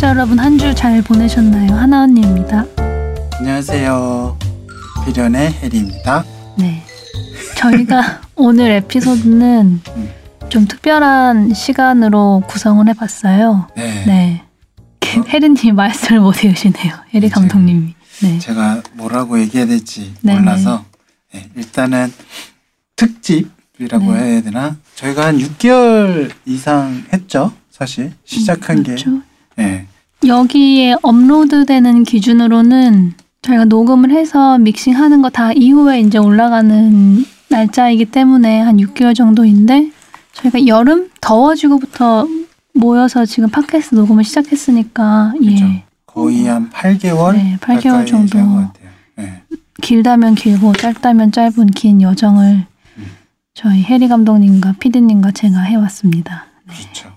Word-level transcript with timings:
청취자 0.00 0.08
여러분 0.10 0.38
한 0.38 0.56
주 0.58 0.74
잘 0.74 1.02
보내셨나요? 1.02 1.72
하나 1.74 2.04
언니입니다. 2.04 2.64
안녕하세요. 3.38 4.38
비련의 5.04 5.52
해리입니다. 5.52 6.24
네. 6.56 6.82
저희가 7.56 8.22
오늘 8.34 8.70
에피소드는 8.70 9.80
음. 9.96 10.10
좀 10.48 10.66
특별한 10.66 11.52
시간으로 11.52 12.42
구성을 12.48 12.86
해봤어요. 12.88 13.68
네. 13.76 14.04
네. 14.06 14.42
혜린님 15.28 15.76
말씀을 15.76 16.20
못 16.20 16.42
외우시네요. 16.44 16.94
혜리 17.12 17.26
이제 17.26 17.34
감독님이. 17.34 17.94
네. 18.22 18.38
제가 18.38 18.82
뭐라고 18.94 19.38
얘기해야 19.38 19.66
될지 19.66 20.14
네네. 20.22 20.40
몰라서 20.40 20.84
네, 21.34 21.48
일단은 21.56 22.10
특집이라고 22.96 24.12
네. 24.14 24.18
해야 24.18 24.42
되나? 24.42 24.76
저희가 24.94 25.26
한 25.26 25.38
6개월 25.38 26.32
이상 26.46 27.04
했죠. 27.12 27.52
사실 27.70 28.12
시작한 28.24 28.82
게. 28.82 28.94
그렇죠. 28.94 29.20
네. 29.56 29.86
여기에 30.26 30.96
업로드되는 31.02 32.04
기준으로는 32.04 33.14
저희가 33.42 33.64
녹음을 33.64 34.10
해서 34.10 34.58
믹싱하는 34.58 35.22
거 35.22 35.30
다 35.30 35.52
이후에 35.52 36.00
이제 36.00 36.18
올라가는 36.18 37.24
날짜이기 37.48 38.06
때문에 38.06 38.60
한 38.60 38.76
6개월 38.76 39.14
정도인데 39.14 39.90
저희가 40.32 40.66
여름 40.66 41.08
더워지고부터 41.20 42.26
모여서 42.74 43.24
지금 43.24 43.48
팟캐스트 43.48 43.94
녹음을 43.94 44.24
시작했으니까 44.24 45.32
그렇죠. 45.38 45.64
예 45.64 45.84
거의 46.06 46.46
한 46.46 46.70
8개월 46.70 47.34
네, 47.34 47.56
8개월 47.60 47.82
가까이 47.82 48.06
정도. 48.06 48.26
지난 48.28 48.48
것 48.48 48.54
같아요. 48.72 48.90
네. 49.16 49.42
길다면 49.80 50.34
길고 50.34 50.72
짧다면 50.74 51.32
짧은 51.32 51.68
긴 51.68 52.02
여정을 52.02 52.66
음. 52.98 53.04
저희 53.54 53.82
해리 53.82 54.06
감독님과 54.08 54.74
피디님과 54.80 55.30
제가 55.32 55.60
해왔습니다. 55.60 56.46
그렇죠. 56.66 57.10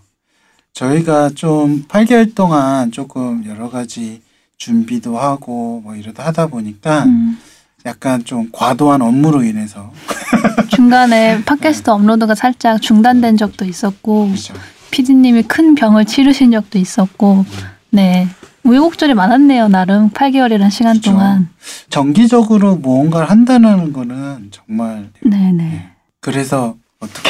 저희가 0.73 1.29
좀 1.35 1.83
8개월 1.87 2.33
동안 2.33 2.91
조금 2.91 3.45
여러 3.45 3.69
가지 3.69 4.21
준비도 4.57 5.17
하고 5.19 5.81
뭐 5.83 5.95
이러다 5.95 6.25
하다 6.25 6.47
보니까 6.47 7.03
음, 7.03 7.37
약간 7.85 8.23
좀 8.23 8.49
과도한 8.51 9.01
업무로 9.01 9.43
인해서. 9.43 9.91
중간에 10.69 11.43
팟캐스트 11.45 11.89
업로드가 11.91 12.33
살짝 12.33 12.81
중단된 12.81 13.37
적도 13.37 13.65
있었고 13.65 14.27
그렇죠. 14.27 14.53
피디님이 14.89 15.43
큰 15.43 15.75
병을 15.75 16.05
치르신 16.05 16.51
적도 16.51 16.79
있었고 16.79 17.45
네. 17.91 18.27
우여곡절이 18.63 19.13
많았네요 19.13 19.67
나름. 19.67 20.09
8개월이란 20.09 20.71
시간 20.71 20.95
그쵸. 20.95 21.11
동안. 21.11 21.49
정기적으로 21.89 22.77
무언가를 22.77 23.29
한다는 23.29 23.93
거는 23.93 24.49
정말 24.51 25.09
네네. 25.21 25.89
그래서 26.19 26.77
어떻게 26.99 27.29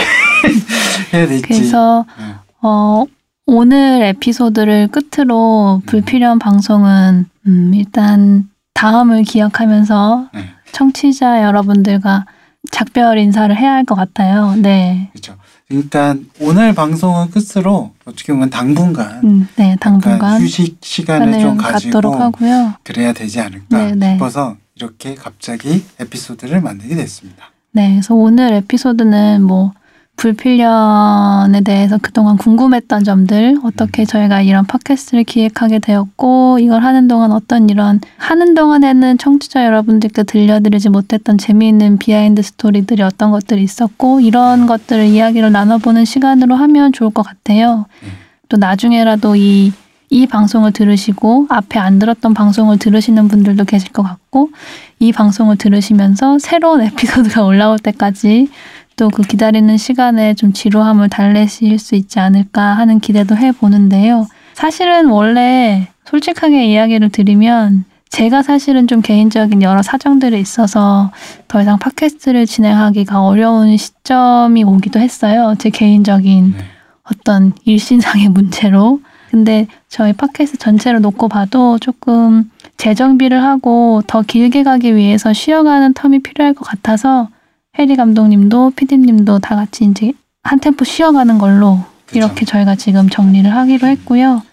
해야 1.12 1.28
될지. 1.28 1.42
그래서 1.48 2.06
네. 2.18 2.36
어 2.62 3.04
오늘 3.46 4.02
에피소드를 4.04 4.88
끝으로 4.90 5.82
불필요한 5.86 6.40
방송은 6.40 7.26
음, 7.48 7.74
일단 7.74 8.50
다음을 8.74 9.24
기억하면서 9.24 10.30
네. 10.34 10.46
청취자 10.72 11.44
여러분들과 11.44 12.26
작별 12.72 13.18
인사를 13.18 13.56
해야 13.56 13.74
할 13.74 13.84
것 13.86 13.96
같아요. 13.96 14.56
네. 14.58 15.10
그렇죠. 15.12 15.36
그러니까 15.68 16.16
오늘 16.40 16.74
방송은 16.74 17.30
끝으로 17.32 17.92
어떻게 18.06 18.32
보면 18.32 18.50
당분간 18.50 19.22
음, 19.24 19.48
네, 19.56 19.76
당분간 19.80 20.42
휴식 20.42 20.78
시간을 20.82 21.40
좀 21.40 21.58
가지고 21.58 22.16
하고요. 22.16 22.76
그래야 22.84 23.12
되지 23.12 23.40
않을까 23.42 23.78
네, 23.78 23.96
네. 23.96 24.14
싶어서 24.14 24.56
이렇게 24.76 25.16
갑자기 25.16 25.84
에피소드를 26.00 26.62
만들게 26.62 26.96
됐습니다. 26.96 27.46
네, 27.72 27.90
그래서 27.92 28.14
오늘 28.16 28.54
에피소드는 28.54 29.42
뭐 29.44 29.74
불필련에 30.16 31.62
대해서 31.62 31.98
그동안 32.02 32.38
궁금했던 32.38 33.04
점들, 33.04 33.58
어떻게 33.64 34.06
저희가 34.06 34.42
이런 34.42 34.66
팟캐스트를 34.66 35.24
기획하게 35.24 35.80
되었고, 35.80 36.60
이걸 36.60 36.84
하는 36.84 37.08
동안 37.08 37.32
어떤 37.32 37.70
이런, 37.70 38.00
하는 38.18 38.54
동안에는 38.54 39.18
청취자 39.18 39.66
여러분들께 39.66 40.24
들려드리지 40.24 40.90
못했던 40.90 41.38
재미있는 41.38 41.98
behind 41.98 42.42
story들이 42.42 43.02
어떤 43.02 43.32
것들이 43.32 43.64
있었고, 43.64 44.22
이런 44.22 44.66
것들을 44.66 45.06
이야기를 45.06 45.52
나눠보는 45.52 46.06
시간으로 46.06 46.56
하면 46.56 46.94
좋을 46.94 47.10
것 47.10 47.24
같아요. 47.24 47.86
음. 48.04 48.08
또 48.48 48.58
나중에라도 48.58 49.36
이, 49.36 49.74
이 50.10 50.28
방송을 50.28 50.72
들으시고, 50.72 51.48
앞에 51.50 51.80
안 51.80 52.00
들었던 52.00 52.34
방송을 52.34 52.78
들으시는 52.78 53.28
분들도 53.28 53.66
계실 53.66 53.92
것 53.92 54.04
같고, 54.04 54.52
이 55.00 55.12
방송을 55.12 55.58
들으시면서 55.58 56.40
새로운 56.40 56.82
에피소드가 56.82 57.44
올라올 57.44 57.78
때까지 57.80 58.48
또 58.96 59.10
그 59.10 59.24
기다리는 59.24 59.76
시간에 59.78 60.34
좀 60.34 60.54
지루함을 60.54 61.10
달래실 61.10 61.80
수 61.80 61.96
있지 61.96 62.20
않을까 62.20 62.62
하는 62.62 63.00
기대도 63.00 63.36
해보는데요. 63.36 64.28
사실은 64.54 65.10
원래 65.10 65.88
솔직하게 66.06 66.68
이야기를 66.68 67.10
드리면 67.10 67.86
제가 68.10 68.44
사실은 68.44 68.88
좀 68.88 69.02
개인적인 69.02 69.64
여러 69.64 69.82
사정들이 69.82 70.40
있어서 70.40 71.12
더 71.48 71.62
이상 71.62 71.80
팟캐스트를 71.80 72.46
진행하기가 72.46 73.26
어려운 73.26 73.76
시점이 73.76 74.64
오기도 74.64 75.00
했어요. 75.00 75.56
제 75.58 75.72
개인적인 75.72 76.54
네. 76.56 76.66
어떤 77.04 77.54
일신상의 77.66 78.30
문제로. 78.30 79.00
근데 79.32 79.66
저희 79.90 80.14
팟캐스트 80.14 80.60
전체를 80.60 81.02
놓고 81.02 81.28
봐도 81.28 81.80
조금 81.80 82.52
재정비를 82.78 83.42
하고 83.42 84.04
더 84.06 84.22
길게 84.22 84.62
가기 84.62 84.96
위해서 84.96 85.34
쉬어가는 85.34 85.96
텀이 85.96 86.22
필요할 86.24 86.54
것 86.54 86.66
같아서 86.66 87.30
해리 87.78 87.96
감독님도 87.96 88.72
피디님도 88.76 89.40
다 89.40 89.56
같이 89.56 89.86
이제 89.86 90.14
한 90.44 90.60
템포 90.60 90.86
쉬어가는 90.86 91.38
걸로 91.38 91.80
그쵸. 92.06 92.20
이렇게 92.20 92.46
저희가 92.46 92.76
지금 92.76 93.10
정리를 93.10 93.52
하기로 93.54 93.88
했고요. 93.88 94.44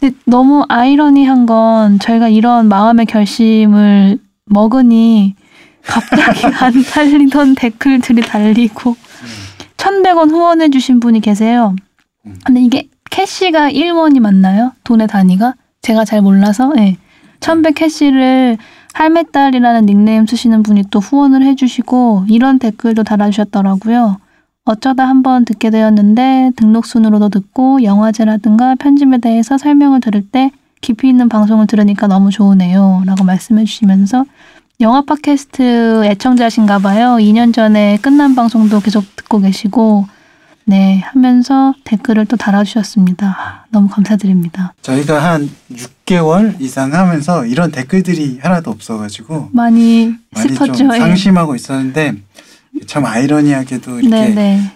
근데 0.00 0.16
너무 0.24 0.64
아이러니한 0.68 1.46
건 1.46 1.98
저희가 1.98 2.28
이런 2.28 2.68
마음의 2.68 3.06
결심을 3.06 4.18
먹으니 4.46 5.36
갑자기 5.82 6.46
안 6.60 6.82
달리던 6.82 7.54
댓글들이 7.54 8.22
달리고 8.22 8.96
1,100원 9.76 10.30
후원해 10.30 10.70
주신 10.70 10.98
분이 10.98 11.20
계세요. 11.20 11.76
음. 12.26 12.38
근데 12.44 12.60
이게 12.60 12.88
캐시가 13.10 13.70
1원이 13.70 14.18
맞나요? 14.18 14.72
돈의 14.82 15.06
단위가? 15.06 15.54
제가 15.82 16.04
잘 16.04 16.22
몰라서. 16.22 16.72
네. 16.74 16.96
1,100 17.40 17.74
캐시를 17.74 18.56
할매딸이라는 18.94 19.86
닉네임 19.86 20.26
쓰시는 20.26 20.62
분이 20.62 20.84
또 20.90 21.00
후원을 21.00 21.42
해주시고 21.42 22.24
이런 22.28 22.58
댓글도 22.58 23.02
달아주셨더라고요. 23.02 24.18
어쩌다 24.64 25.06
한번 25.06 25.44
듣게 25.44 25.68
되었는데 25.68 26.52
등록 26.56 26.86
순으로도 26.86 27.28
듣고 27.28 27.82
영화제라든가 27.82 28.76
편집에 28.76 29.18
대해서 29.18 29.58
설명을 29.58 30.00
들을 30.00 30.22
때 30.22 30.50
깊이 30.80 31.08
있는 31.08 31.28
방송을 31.28 31.66
들으니까 31.66 32.06
너무 32.06 32.30
좋으네요. 32.30 33.02
라고 33.04 33.24
말씀해 33.24 33.64
주시면서 33.64 34.24
영화 34.80 35.02
팟캐스트 35.02 36.04
애청자신가 36.06 36.78
봐요. 36.78 37.16
2년 37.18 37.52
전에 37.52 37.98
끝난 38.00 38.34
방송도 38.34 38.80
계속 38.80 39.04
듣고 39.16 39.40
계시고 39.40 40.06
네 40.66 41.00
하면서 41.00 41.74
댓글을 41.84 42.24
또 42.26 42.36
달아주셨습니다. 42.36 43.66
너무 43.70 43.88
감사드립니다. 43.88 44.72
저희가 44.80 45.22
한 45.22 45.50
6개월 45.70 46.58
이상 46.60 46.94
하면서 46.94 47.44
이런 47.44 47.70
댓글들이 47.70 48.38
하나도 48.42 48.70
없어가지고 48.70 49.50
많이 49.52 50.14
많이 50.30 50.48
슬펐죠. 50.48 50.72
좀 50.72 50.94
예. 50.94 50.98
상심하고 50.98 51.54
있었는데 51.54 52.14
참 52.86 53.04
아이러니하게도 53.04 54.00
이렇게 54.00 54.08
네네. 54.28 54.72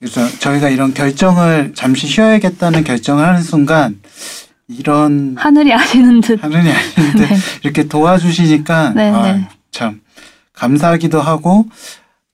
그래서 0.00 0.28
저희가 0.38 0.68
이런 0.70 0.92
결정을 0.92 1.72
잠시 1.74 2.06
쉬어야겠다는 2.08 2.82
결정을 2.84 3.24
하는 3.26 3.42
순간 3.42 4.00
이런 4.66 5.36
하늘이 5.38 5.72
아시는 5.72 6.20
듯. 6.20 6.42
하느니 6.42 6.70
아닌데 6.70 7.26
네. 7.28 7.36
이렇게 7.62 7.84
도와주시니까 7.84 8.90
네, 8.94 9.10
아, 9.10 9.22
네. 9.32 9.48
참 9.70 10.00
감사하기도 10.52 11.20
하고 11.20 11.66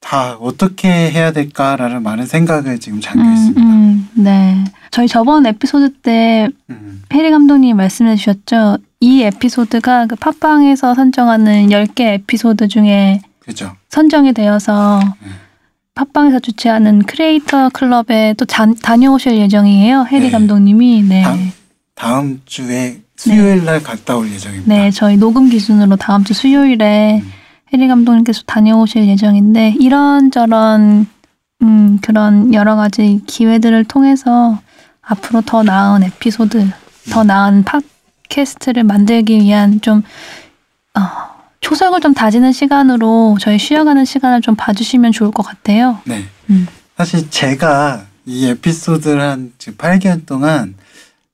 다 0.05 0.37
어떻게 0.39 0.89
해야 1.11 1.33
될까라는 1.33 2.03
많은 2.03 2.27
생각을 2.27 2.79
지금 2.79 3.01
잠겨 3.01 3.23
음, 3.27 3.33
있습니다. 3.33 3.61
음, 3.63 4.09
네. 4.15 4.65
저희 4.91 5.09
저번 5.09 5.47
에피소드 5.47 5.95
때 6.03 6.49
음, 6.69 7.03
해리 7.13 7.31
감독님이 7.31 7.73
말씀해 7.73 8.15
주셨죠. 8.17 8.77
이 9.01 9.23
에피소드가 9.23 10.07
그 10.07 10.15
팟빵에서 10.17 10.95
선정하는 10.95 11.69
10개 11.69 12.01
에피소드 12.03 12.69
중에 12.69 13.23
그죠. 13.41 13.73
선정이 13.89 14.35
되어서 14.35 15.01
음. 15.01 15.33
팟빵에서 15.95 16.41
주최하는 16.41 17.05
크리에이터 17.05 17.71
클럽에 17.71 18.35
또 18.37 18.45
잔- 18.45 18.75
다녀오실 18.77 19.39
예정이에요. 19.39 20.07
해리 20.11 20.25
네. 20.27 20.31
감독님이. 20.31 21.03
네. 21.03 21.23
다음 21.23 21.51
다음 21.95 22.43
주에 22.45 23.01
수요일 23.17 23.65
날 23.65 23.83
갔다 23.83 24.17
올 24.17 24.31
예정입니다. 24.31 24.75
네, 24.75 24.91
저희 24.91 25.17
녹음 25.17 25.49
기준으로 25.49 25.97
다음 25.97 26.25
주 26.25 26.35
수요일에 26.35 27.23
음. 27.25 27.33
해리 27.75 27.89
감독님께서 27.89 28.43
다녀오실 28.47 29.09
예정인데 29.09 29.75
이런저런 29.81 31.09
음, 31.63 31.99
그런 32.01 32.55
여러 32.55 32.77
가지 32.77 33.21
기회들을 33.27 33.85
통해서 33.87 34.61
앞으로 35.03 35.41
더 35.41 35.65
나은 35.65 36.05
에피소드, 36.05 36.69
더 37.11 37.25
나은 37.25 37.65
팟캐스트를 37.65 38.85
만들기 38.85 39.41
위한 39.41 39.81
좀 39.81 40.05
어, 40.95 41.01
초석을 41.61 42.01
좀 42.01 42.15
다지는 42.15 42.53
시간으로 42.53 43.39
저희 43.41 43.59
쉬어가는 43.59 44.05
시간을 44.05 44.41
좀 44.41 44.55
봐주시면 44.55 45.11
좋을 45.11 45.33
것 45.33 45.43
같아요. 45.43 45.99
네. 46.05 46.25
음. 46.51 46.69
사실 46.97 47.29
제가 47.29 48.07
이 48.25 48.47
에피소드를 48.47 49.21
한 49.21 49.53
지금 49.59 49.77
8개월 49.77 50.25
동안 50.25 50.77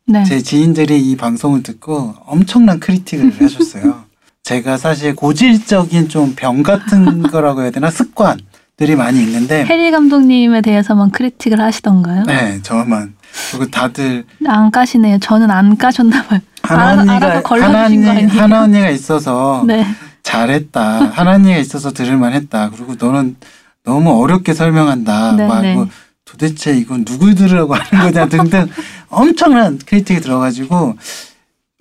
네. 0.06 0.24
제 0.24 0.40
지인들이 0.40 1.10
이 1.10 1.16
방송을 1.16 1.62
듣고 1.62 2.14
엄청난 2.24 2.80
크리틱을 2.80 3.36
하셨어요. 3.44 4.09
제가 4.50 4.78
사실 4.78 5.14
고질적인 5.14 6.08
좀 6.08 6.34
병 6.34 6.64
같은 6.64 7.22
거라고 7.30 7.62
해야 7.62 7.70
되나 7.70 7.88
습관들이 7.88 8.96
많이 8.96 9.22
있는데 9.22 9.64
해리 9.64 9.92
감독님에 9.92 10.60
대해서만 10.60 11.12
크리틱을 11.12 11.60
하시던가요? 11.60 12.24
네 12.24 12.58
저만 12.62 13.14
그리고 13.52 13.70
다들 13.70 14.24
안 14.48 14.72
까시네요. 14.72 15.18
저는 15.20 15.52
안 15.52 15.76
까셨나 15.76 16.24
봐요. 16.24 16.40
하나 16.64 16.92
언니가 17.00 17.42
하나 17.48 17.86
언니? 17.86 18.04
하나 18.26 18.62
언니가 18.64 18.90
있어서 18.90 19.62
네. 19.68 19.86
잘했다. 20.24 21.10
하나 21.12 21.32
언니가 21.34 21.56
있어서 21.58 21.92
들을만했다. 21.92 22.70
그리고 22.70 22.96
너는 22.98 23.36
너무 23.84 24.20
어렵게 24.20 24.52
설명한다. 24.54 25.32
네, 25.36 25.46
막 25.46 25.60
네. 25.62 25.74
뭐 25.74 25.86
도대체 26.24 26.76
이건 26.76 27.04
누구 27.04 27.34
들으라고 27.36 27.74
하는 27.74 28.12
거냐 28.12 28.26
등등 28.26 28.68
엄청난 29.10 29.78
크리틱이 29.86 30.20
들어가지고 30.20 30.96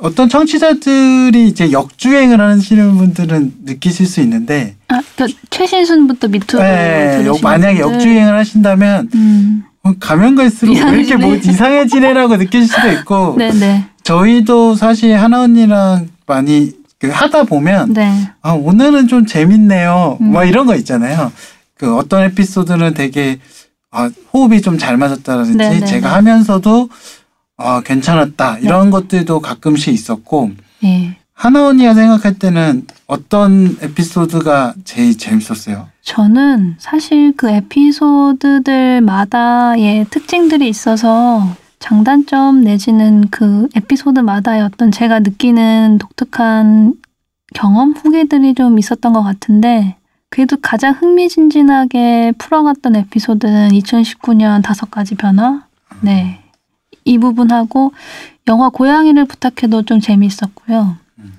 어떤 0.01 0.29
청취자들이 0.29 1.47
이제 1.47 1.71
역주행을 1.71 2.39
하시는 2.39 2.97
분들은 2.97 3.53
느끼실 3.65 4.05
수 4.07 4.21
있는데 4.21 4.75
아, 4.87 5.01
그 5.17 5.27
최신순부터 5.49 6.29
밑으로 6.29 6.59
네, 6.63 7.15
역- 7.25 7.33
들으시는 7.33 7.41
만약에 7.43 7.81
분들. 7.81 7.95
역주행을 7.95 8.33
하신다면 8.37 9.09
음. 9.13 9.63
어, 9.83 9.91
가면 9.99 10.35
갈수록 10.35 10.71
왜 10.73 10.79
이렇게 10.79 11.01
이상해지네. 11.01 11.25
뭐 11.25 11.35
이상해지네라고 11.35 12.37
느끼실 12.37 12.67
수도 12.67 12.91
있고 12.93 13.35
네네. 13.37 13.85
저희도 14.03 14.75
사실 14.75 15.15
하나 15.17 15.41
언니랑 15.41 16.07
많이 16.25 16.71
그 16.97 17.09
하다 17.09 17.43
보면 17.43 17.93
네. 17.93 18.29
아 18.41 18.51
오늘은 18.53 19.07
좀 19.09 19.25
재밌네요. 19.25 20.17
음. 20.21 20.31
막 20.31 20.45
이런 20.45 20.65
거 20.65 20.75
있잖아요. 20.75 21.31
그 21.77 21.95
어떤 21.97 22.23
에피소드는 22.23 22.93
되게 22.93 23.39
아 23.91 24.09
호흡이 24.33 24.61
좀 24.61 24.77
잘 24.77 24.95
맞았다든지 24.97 25.57
네, 25.57 25.79
네, 25.79 25.85
제가 25.85 26.07
네. 26.09 26.13
하면서도 26.15 26.89
아 27.61 27.81
괜찮았다 27.81 28.59
이런 28.59 28.89
것들도 28.89 29.41
가끔씩 29.41 29.93
있었고 29.93 30.51
예. 30.85 31.17
하나 31.33 31.67
언니가 31.67 31.93
생각할 31.93 32.39
때는 32.39 32.87
어떤 33.05 33.75
에피소드가 33.81 34.75
제일 34.85 35.17
재밌었어요? 35.17 35.89
저는 36.01 36.77
사실 36.79 37.33
그 37.35 37.49
에피소드들마다의 37.49 40.05
특징들이 40.09 40.69
있어서 40.69 41.53
장단점 41.79 42.61
내지는 42.61 43.27
그 43.29 43.67
에피소드마다의 43.75 44.61
어떤 44.63 44.91
제가 44.91 45.19
느끼는 45.19 45.97
독특한 45.97 46.93
경험, 47.53 47.91
후기들이 47.93 48.53
좀 48.53 48.79
있었던 48.79 49.13
것 49.13 49.23
같은데 49.23 49.95
그래도 50.29 50.57
가장 50.61 50.93
흥미진진하게 50.93 52.33
풀어갔던 52.37 52.95
에피소드는 52.95 53.69
2019년 53.69 54.61
다섯 54.61 54.91
가지 54.91 55.15
변화. 55.15 55.63
네. 56.01 56.38
이 57.09 57.17
부분하고 57.17 57.91
영화 58.47 58.69
고양이를 58.69 59.25
부탁해도 59.25 59.83
좀 59.83 59.99
재미있었고요. 59.99 60.95
음. 61.17 61.33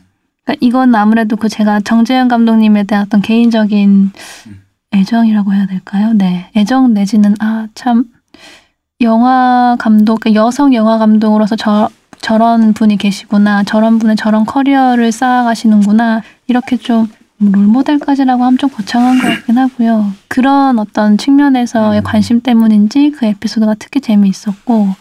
그러니까 0.45 0.67
이건 0.67 0.95
아무래도 0.97 1.37
그 1.37 1.49
제가 1.49 1.81
정재현 1.81 2.27
감독님에 2.27 2.83
대한 2.85 3.07
어떤 3.07 3.23
개인적인 3.23 4.11
음. 4.49 4.63
애정이라고 4.93 5.53
해야 5.55 5.67
될까요? 5.67 6.13
네. 6.15 6.51
애정 6.57 6.93
내지는 6.93 7.37
아, 7.39 7.69
참 7.75 8.05
영화 9.01 9.77
감독, 9.79 10.23
여성 10.35 10.75
영화 10.75 10.99
감독으로서 10.99 11.55
저 11.55 11.89
저런 12.21 12.73
분이 12.73 12.97
계시구나. 12.97 13.63
저런 13.63 14.01
분의 14.01 14.17
저런 14.17 14.45
커리어를 14.45 15.13
쌓아가시는구나. 15.13 16.23
이렇게 16.49 16.77
좀 16.77 17.09
롤모델까지라고 17.39 18.45
하면 18.45 18.59
좀 18.59 18.69
거창한 18.71 19.21
것 19.21 19.29
같긴 19.29 19.57
하고요. 19.57 20.13
그런 20.27 20.81
어떤 20.81 21.17
측면에서의 21.17 22.01
음. 22.01 22.05
관심 22.05 22.41
때문인지 22.41 23.13
그 23.13 23.25
에피소드가 23.25 23.77
특히 23.79 24.01
재미있었고 24.01 24.95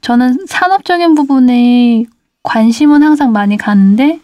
저는 0.00 0.46
산업적인 0.46 1.14
부분에 1.14 2.04
관심은 2.42 3.02
항상 3.02 3.32
많이 3.32 3.56
가는데 3.56 4.20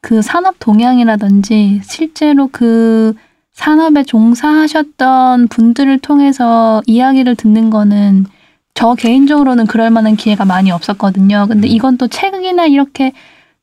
그 0.00 0.22
산업 0.22 0.56
동향이라든지 0.58 1.82
실제로 1.84 2.48
그 2.50 3.14
산업에 3.52 4.02
종사하셨던 4.02 5.48
분들을 5.48 5.98
통해서 5.98 6.82
이야기를 6.86 7.36
듣는 7.36 7.70
거는 7.70 8.26
저 8.74 8.94
개인적으로는 8.94 9.66
그럴 9.66 9.90
만한 9.90 10.16
기회가 10.16 10.44
많이 10.44 10.70
없었거든요. 10.70 11.46
근데 11.48 11.68
음. 11.68 11.70
이건 11.72 11.98
또 11.98 12.08
책이나 12.08 12.64
이렇게 12.66 13.12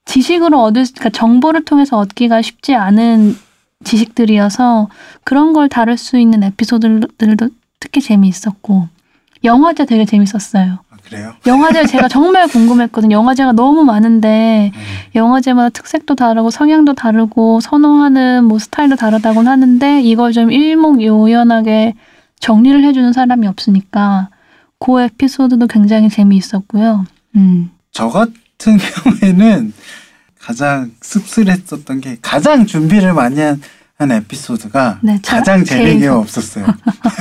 지식으로 0.06 0.62
얻을, 0.62 0.86
수- 0.86 0.94
그러니까 0.94 1.18
정보를 1.18 1.66
통해서 1.66 1.98
얻기가 1.98 2.42
쉽지 2.42 2.76
않은 2.76 3.36
지식들이어서 3.84 4.90
그런 5.24 5.54
걸 5.54 5.70
다룰 5.70 5.98
수 5.98 6.18
있는 6.20 6.44
에피소드들도 6.44 7.50
특히 7.80 8.02
재미있었고 8.02 8.88
영화제 9.44 9.86
되게 9.86 10.06
재밌었어요. 10.06 10.80
아, 11.08 11.10
그래요? 11.10 11.34
영화제 11.46 11.86
제가 11.86 12.08
정말 12.08 12.48
궁금했거든요. 12.48 13.16
영화제가 13.16 13.54
너무 13.54 13.84
많은데 13.84 14.72
음. 14.74 14.80
영화제마다 15.16 15.70
특색도 15.70 16.16
다르고 16.16 16.52
성향도 16.52 16.94
다르고 16.94 17.62
선호하는 17.62 18.44
뭐 18.44 18.60
스타일도 18.60 18.96
다르다고는 18.96 19.52
하는데 19.52 20.02
이걸 20.02 20.34
좀 20.34 20.52
일목요연하게 20.52 21.94
정리를 22.40 22.84
해주는 22.84 23.14
사람이 23.14 23.48
없으니까 23.48 24.30
그 24.80 25.02
에피소드도 25.02 25.68
굉장히 25.68 26.10
재미있었고요. 26.10 27.06
음. 27.36 27.72
저 27.92 28.10
같은 28.10 28.78
경우에는 29.22 29.74
가장 30.40 30.92
씁쓸했었던 31.02 32.00
게 32.02 32.18
가장 32.22 32.66
준비를 32.66 33.14
많이 33.14 33.40
한, 33.42 33.62
한 33.98 34.12
에피소드가 34.12 35.00
네, 35.02 35.20
자- 35.24 35.38
가장 35.38 35.64
재미가 35.64 36.00
제일- 36.00 36.10
없었어요. 36.10 36.68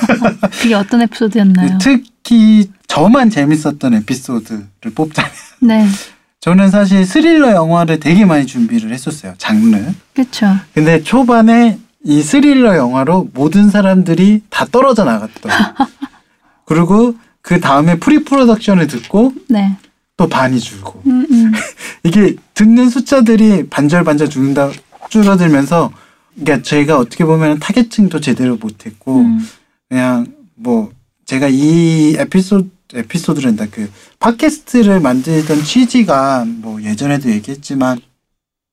그게 0.61 0.75
어떤 0.75 1.01
에피소드였나요? 1.03 1.79
특히 1.81 2.71
저만 2.87 3.31
재밌었던 3.31 3.95
에피소드를 3.95 4.67
뽑자면 4.95 5.31
네, 5.61 5.87
저는 6.41 6.71
사실 6.71 7.07
스릴러 7.07 7.53
영화를 7.53 7.99
되게 7.99 8.27
많이 8.27 8.47
준비를 8.47 8.93
했었어요. 8.93 9.35
장르. 9.39 9.79
그렇죠. 10.15 10.55
근데 10.75 11.03
초반에 11.03 11.79
이 12.05 12.23
스릴러 12.23 12.77
영화로 12.77 13.31
모든 13.33 13.71
사람들이 13.71 14.43
다 14.51 14.67
떨어져 14.71 15.05
나갔던. 15.05 15.51
그리고 16.67 17.15
그 17.41 17.59
다음에 17.61 17.99
pre-production을 17.99 18.87
듣고 18.87 19.33
네, 19.49 19.77
또 20.19 20.29
반이 20.29 20.61
줄고. 20.61 21.03
음, 21.07 21.27
음. 21.31 21.53
이게 22.05 22.37
듣는 22.55 22.91
숫자들이 22.91 23.69
반절반절 23.71 24.29
줄다 24.29 24.71
줄어들면서 25.09 25.91
그러니까 26.39 26.63
저희가 26.63 26.99
어떻게 26.99 27.25
보면 27.25 27.59
타겟층도 27.59 28.21
제대로 28.21 28.57
못했고 28.57 29.21
음. 29.21 29.49
그냥 29.89 30.27
뭐 30.55 30.93
제가 31.25 31.49
이 31.49 32.15
에피소드 32.19 32.77
에피소드란다. 32.95 33.67
그 33.71 33.91
팟캐스트를 34.21 35.01
만들던 35.01 35.65
취지가 35.65 36.45
뭐 36.47 36.81
예전에도 36.83 37.31
얘기했지만 37.31 37.99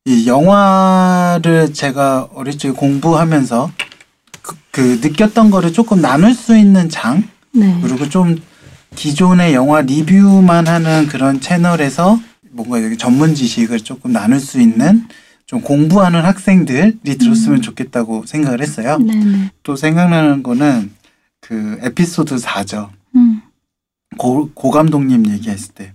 이 0.05 0.27
영화를 0.27 1.73
제가 1.73 2.29
어릴 2.33 2.57
적에 2.57 2.73
공부하면서 2.73 3.71
그, 4.41 4.55
그 4.71 4.99
느꼈던 5.01 5.49
거를 5.49 5.73
조금 5.73 6.01
나눌 6.01 6.33
수 6.33 6.55
있는 6.55 6.89
장? 6.89 7.23
네, 7.53 7.79
그리고 7.81 8.07
좀 8.09 8.39
기존의 8.95 9.53
영화 9.53 9.81
리뷰만 9.81 10.67
하는 10.67 11.07
그런 11.07 11.39
채널에서 11.39 12.19
뭔가 12.51 12.83
여기 12.83 12.97
전문 12.97 13.33
지식을 13.33 13.79
조금 13.79 14.11
나눌 14.11 14.39
수 14.39 14.61
있는 14.61 15.07
좀 15.45 15.61
공부하는 15.61 16.21
학생들이 16.21 17.17
들었으면 17.17 17.59
음. 17.59 17.61
좋겠다고 17.61 18.25
생각을 18.25 18.61
했어요. 18.61 18.97
네, 18.99 19.15
네. 19.15 19.51
또 19.63 19.75
생각나는 19.75 20.41
거는 20.43 20.91
그 21.41 21.77
에피소드 21.81 22.35
4죠. 22.35 22.89
음. 23.15 23.41
고, 24.17 24.49
고 24.53 24.71
감독님 24.71 25.29
얘기했을 25.29 25.73
때. 25.73 25.93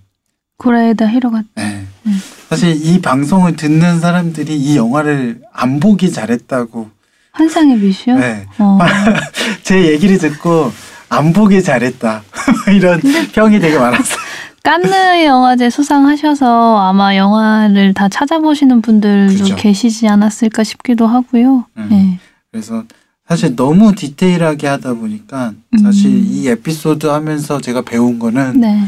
고레에다 0.59 1.09
히로가 1.09 1.43
네. 1.55 1.87
음. 2.07 2.23
사실 2.49 2.75
이 2.85 3.01
방송을 3.01 3.57
듣는 3.57 4.01
사람들이 4.01 4.57
이 4.57 4.77
영화를 4.77 5.43
안 5.53 5.81
보기 5.81 6.11
잘했다고. 6.13 6.91
환상의 7.33 7.77
미슈. 7.79 8.13
네. 8.13 8.47
어. 8.59 8.79
제 9.63 9.87
얘기를 9.93 10.19
듣고 10.19 10.73
안 11.09 11.33
보기 11.33 11.63
잘했다. 11.63 12.23
이런 12.75 13.01
평이 13.33 13.61
되게 13.61 13.79
많았어요. 13.79 14.28
깐느 14.69 15.25
영화제 15.25 15.71
수상하셔서 15.71 16.79
아마 16.79 17.17
영화를 17.17 17.95
다 17.95 18.11
찾아보시는 18.11 18.83
분들도 18.83 19.39
그죠. 19.39 19.57
계시지 19.57 20.07
않았을까 20.07 20.63
싶기도 20.63 21.07
하고요. 21.07 21.65
음. 21.79 21.89
네. 21.89 22.19
그래서 22.51 22.85
사실 23.27 23.57
너무 23.57 23.95
디테일하게 23.95 24.67
하다 24.67 24.93
보니까 24.95 25.55
사실 25.83 26.11
음. 26.11 26.27
이 26.29 26.49
에피소드 26.49 27.07
하면서 27.07 27.63
제가 27.63 27.81
배운 27.81 28.19
거는 28.19 28.61
네. 28.61 28.85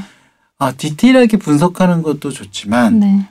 아 0.58 0.70
디테일하게 0.72 1.38
분석하는 1.38 2.02
것도 2.02 2.30
좋지만 2.30 3.00
네. 3.00 3.26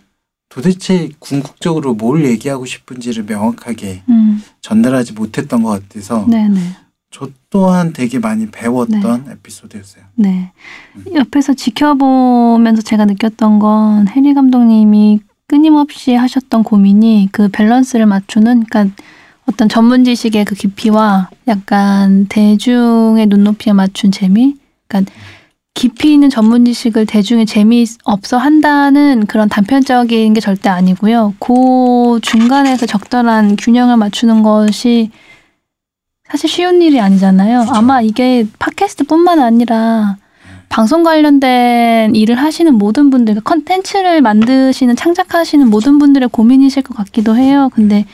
도대체 0.50 1.12
궁극적으로 1.20 1.94
뭘 1.94 2.26
얘기하고 2.26 2.66
싶은지를 2.66 3.26
명확하게 3.26 4.02
음. 4.10 4.42
전달하지 4.62 5.14
못했던 5.14 5.62
것 5.62 5.70
같아서 5.70 6.26
네, 6.28 6.48
네. 6.48 6.60
저 7.12 7.28
또한 7.50 7.92
되게 7.92 8.20
많이 8.20 8.48
배웠던 8.50 9.26
에피소드였어요. 9.32 10.04
네. 10.16 10.52
음. 10.96 11.06
옆에서 11.16 11.54
지켜보면서 11.54 12.82
제가 12.84 13.06
느꼈던 13.06 13.60
건 13.60 14.08
해리 14.08 14.34
감독님이 14.34 15.22
끊임없이 15.48 16.14
하셨던 16.14 16.64
고민이 16.64 17.30
그 17.32 17.50
밸런스를 17.50 18.06
맞추는 18.06 18.66
그러니까 18.66 18.96
어떤 19.48 19.68
전문 19.68 20.06
지식의 20.06 20.46
그 20.46 20.54
깊이와 20.54 21.30
약간 21.48 22.28
대중의 22.28 23.26
눈높이에 23.26 23.74
맞춘 23.74 24.12
재미. 24.12 24.56
그러니까 24.88 25.12
깊이 25.74 26.14
있는 26.14 26.30
전문 26.30 26.66
지식을 26.66 27.08
대중에 27.08 27.46
재미없어 27.46 28.38
한다는 28.38 29.26
그런 29.26 29.50
단편적인 29.50 30.34
게 30.34 30.40
절대 30.40 30.70
아니고요. 30.70 31.34
그 31.40 32.20
중간에서 32.22 32.86
적절한 32.86 33.56
균형을 33.56 33.98
맞추는 33.98 34.44
것이 34.44 35.10
사실 36.30 36.50
쉬운 36.50 36.82
일이 36.82 37.00
아니잖아요. 37.00 37.62
그쵸. 37.62 37.74
아마 37.74 38.02
이게 38.02 38.46
팟캐스트뿐만 38.60 39.40
아니라 39.40 40.18
방송 40.70 41.02
관련된 41.02 42.16
일을 42.16 42.36
하시는 42.36 42.74
모든 42.76 43.10
분들, 43.10 43.34
그러니까 43.34 43.50
컨텐츠를 43.50 44.22
만드시는 44.22 44.96
창작하시는 44.96 45.68
모든 45.68 45.98
분들의 45.98 46.30
고민이실 46.30 46.84
것 46.84 46.96
같기도 46.96 47.36
해요. 47.36 47.70
근데 47.74 48.06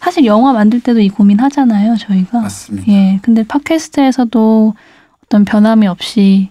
사실 0.00 0.24
영화 0.24 0.52
만들 0.52 0.80
때도 0.80 0.98
이 0.98 1.08
고민 1.08 1.38
하잖아요, 1.38 1.96
저희가. 1.96 2.40
맞습니다. 2.40 2.92
예, 2.92 3.20
근데 3.22 3.44
팟캐스트에서도 3.44 4.74
어떤 5.24 5.44
변함이 5.44 5.86
없이 5.86 6.50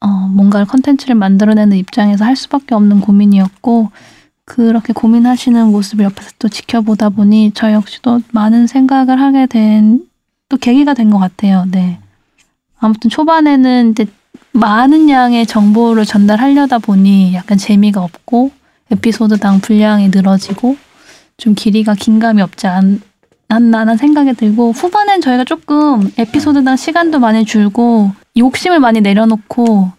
어, 0.00 0.08
뭔가를 0.08 0.66
컨텐츠를 0.66 1.14
만들어내는 1.14 1.76
입장에서 1.76 2.24
할 2.24 2.34
수밖에 2.34 2.74
없는 2.74 3.00
고민이었고 3.00 3.90
그렇게 4.46 4.94
고민하시는 4.94 5.70
모습을 5.70 6.06
옆에서 6.06 6.30
또 6.38 6.48
지켜보다 6.48 7.10
보니 7.10 7.52
저 7.54 7.72
역시도 7.72 8.22
많은 8.32 8.66
생각을 8.66 9.20
하게 9.20 9.46
된 9.46 10.00
또 10.52 10.58
계기가 10.58 10.92
된 10.92 11.10
것 11.10 11.18
같아요. 11.18 11.64
네. 11.70 11.98
아무튼 12.78 13.08
초반에는 13.08 13.92
이제 13.92 14.04
많은 14.52 15.08
양의 15.08 15.46
정보를 15.46 16.04
전달하려다 16.04 16.78
보니 16.78 17.32
약간 17.32 17.56
재미가 17.56 18.02
없고 18.02 18.50
에피소드당 18.90 19.60
분량이 19.60 20.10
늘어지고 20.10 20.76
좀 21.38 21.54
길이가 21.54 21.94
긴감이 21.94 22.42
없지 22.42 22.66
않, 22.66 23.00
않나라는 23.48 23.96
생각이 23.96 24.34
들고 24.34 24.72
후반엔 24.72 25.22
저희가 25.22 25.44
조금 25.44 26.10
에피소드당 26.18 26.76
시간도 26.76 27.18
많이 27.18 27.46
줄고 27.46 28.12
욕심을 28.36 28.78
많이 28.78 29.00
내려놓고 29.00 29.90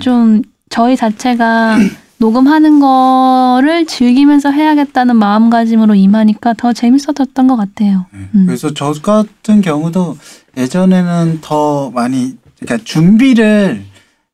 좀 0.00 0.42
저희 0.70 0.96
자체가 0.96 1.78
녹음하는 2.18 2.80
거를 2.80 3.86
즐기면서 3.86 4.50
해야겠다는 4.50 5.16
마음가짐으로 5.16 5.94
임하니까 5.94 6.54
더 6.54 6.72
재밌어졌던 6.72 7.46
것 7.46 7.56
같아요. 7.56 8.06
네. 8.12 8.28
음. 8.34 8.46
그래서 8.46 8.72
저 8.72 8.92
같은 8.92 9.60
경우도 9.60 10.16
예전에는 10.56 11.38
더 11.42 11.90
많이 11.90 12.36
그러니까 12.58 12.82
준비를 12.84 13.84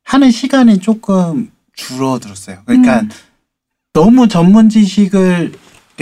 하는 0.05 0.31
시간이 0.31 0.79
조금 0.79 1.51
줄어들었어요. 1.75 2.59
그러니까 2.65 3.01
음. 3.01 3.09
너무 3.93 4.27
전문 4.27 4.69
지식을 4.69 5.53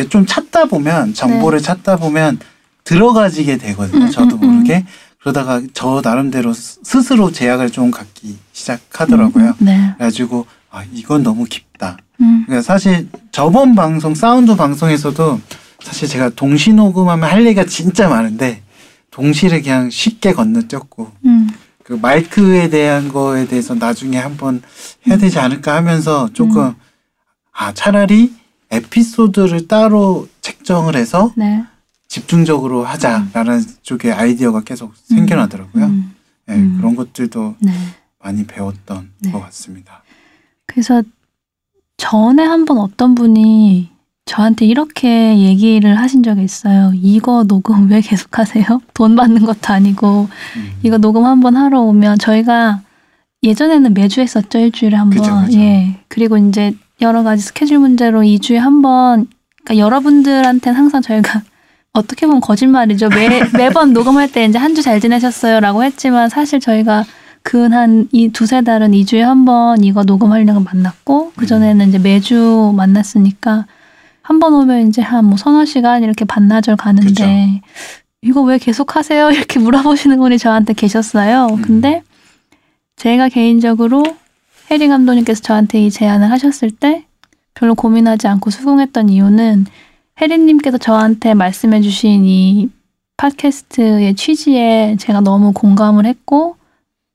좀 0.09 0.25
찾다 0.25 0.65
보면 0.65 1.13
정보를 1.13 1.61
찾다 1.61 1.97
보면 1.97 2.39
들어가지게 2.83 3.57
되거든요. 3.57 4.05
음, 4.05 4.11
저도 4.11 4.35
음, 4.37 4.43
음. 4.43 4.53
모르게 4.55 4.85
그러다가 5.19 5.61
저 5.73 6.01
나름대로 6.03 6.53
스- 6.53 6.79
스스로 6.83 7.31
제약을 7.31 7.71
좀 7.71 7.91
갖기 7.91 8.37
시작하더라고요. 8.53 9.47
음, 9.47 9.53
네. 9.59 9.93
그래가지고 9.97 10.45
아 10.71 10.83
이건 10.93 11.21
너무 11.23 11.43
깊다. 11.43 11.97
음. 12.21 12.43
그러니까 12.45 12.63
사실 12.63 13.09
저번 13.31 13.75
방송 13.75 14.15
사운드 14.15 14.55
방송에서도 14.55 15.39
사실 15.83 16.07
제가 16.07 16.29
동시 16.29 16.73
녹음하면 16.73 17.29
할 17.29 17.45
얘기가 17.45 17.65
진짜 17.65 18.07
많은데 18.07 18.63
동시를 19.11 19.61
그냥 19.61 19.89
쉽게 19.89 20.33
건너뛰었고 20.33 21.11
음. 21.25 21.49
그 21.83 21.93
마이크에 21.93 22.69
대한 22.69 23.09
거에 23.09 23.47
대해서 23.47 23.75
나중에 23.75 24.17
한번 24.17 24.61
해야 25.05 25.17
되지 25.17 25.39
않을까 25.39 25.75
하면서 25.75 26.29
조금 26.31 26.67
음. 26.67 26.75
아 27.51 27.73
차라리 27.73 28.33
에피소드를 28.71 29.67
따로 29.67 30.29
책정을 30.39 30.95
해서 30.95 31.33
네. 31.35 31.63
집중적으로 32.07 32.85
하자라는 32.85 33.63
쪽의 33.81 34.13
아이디어가 34.13 34.61
계속 34.61 34.93
생겨나더라고요. 34.95 35.85
음. 35.85 36.15
네, 36.45 36.55
음. 36.55 36.77
그런 36.77 36.95
것들도 36.95 37.55
네. 37.59 37.71
많이 38.23 38.45
배웠던 38.45 39.11
네. 39.19 39.31
것 39.31 39.41
같습니다. 39.41 40.00
그래서 40.71 41.03
전에 41.97 42.43
한 42.43 42.65
번 42.65 42.77
어떤 42.79 43.13
분이 43.15 43.89
저한테 44.25 44.65
이렇게 44.65 45.37
얘기를 45.39 45.97
하신 45.99 46.23
적이 46.23 46.43
있어요. 46.43 46.91
이거 46.95 47.43
녹음 47.43 47.89
왜 47.91 48.01
계속 48.01 48.37
하세요? 48.39 48.65
돈 48.93 49.15
받는 49.15 49.45
것도 49.45 49.73
아니고 49.73 50.29
음. 50.55 50.71
이거 50.83 50.97
녹음 50.97 51.25
한 51.25 51.41
번 51.41 51.55
하러 51.57 51.81
오면 51.81 52.19
저희가 52.19 52.81
예전에는 53.43 53.93
매주 53.93 54.21
했었죠 54.21 54.59
일주일에 54.59 54.95
한 54.95 55.09
그죠, 55.09 55.23
번. 55.31 55.45
그죠. 55.45 55.59
예. 55.59 55.95
그리고 56.07 56.37
이제 56.37 56.73
여러 57.01 57.23
가지 57.23 57.41
스케줄 57.43 57.79
문제로 57.79 58.21
2주에 58.21 58.55
한 58.57 58.81
번. 58.81 59.27
그러니까 59.65 59.83
여러분들한테는 59.83 60.77
항상 60.79 61.01
저희가 61.01 61.41
어떻게 61.93 62.25
보면 62.25 62.39
거짓말이죠. 62.41 63.09
매 63.09 63.41
매번 63.57 63.91
녹음할 63.93 64.31
때 64.31 64.45
이제 64.45 64.57
한 64.57 64.73
주 64.75 64.81
잘 64.81 64.99
지내셨어요 65.01 65.59
라고 65.59 65.83
했지만 65.83 66.29
사실 66.29 66.59
저희가 66.59 67.03
근 67.43 67.71
한 67.73 68.07
이 68.11 68.29
두세 68.29 68.61
달은 68.61 68.91
2주에 68.91 69.19
한 69.21 69.45
번 69.45 69.83
이거 69.83 70.03
녹음하려고 70.03 70.59
만났고 70.59 71.33
그 71.35 71.45
전에는 71.47 71.89
이제 71.89 71.97
매주 71.99 72.73
만났으니까 72.75 73.65
한 74.21 74.39
번 74.39 74.53
오면 74.53 74.87
이제 74.89 75.01
한 75.01 75.25
뭐 75.25 75.37
서너 75.37 75.65
시간 75.65 76.03
이렇게 76.03 76.25
반나절 76.25 76.75
가는데 76.77 77.61
이거 78.21 78.41
왜 78.43 78.57
계속 78.59 78.95
하세요? 78.95 79.29
이렇게 79.31 79.59
물어보시는 79.59 80.17
분이 80.17 80.37
저한테 80.37 80.73
계셨어요. 80.73 81.47
음. 81.51 81.61
근데 81.61 82.03
제가 82.97 83.29
개인적으로 83.29 84.03
해리 84.69 84.87
감독님께서 84.87 85.41
저한테 85.41 85.83
이 85.85 85.89
제안을 85.89 86.29
하셨을 86.31 86.69
때 86.71 87.05
별로 87.55 87.73
고민하지 87.75 88.27
않고 88.27 88.51
수긍했던 88.51 89.09
이유는 89.09 89.65
해리님께서 90.21 90.77
저한테 90.77 91.33
말씀해주신 91.33 92.25
이 92.25 92.69
팟캐스트의 93.17 94.15
취지에 94.15 94.95
제가 94.99 95.21
너무 95.21 95.51
공감을 95.51 96.05
했고 96.05 96.55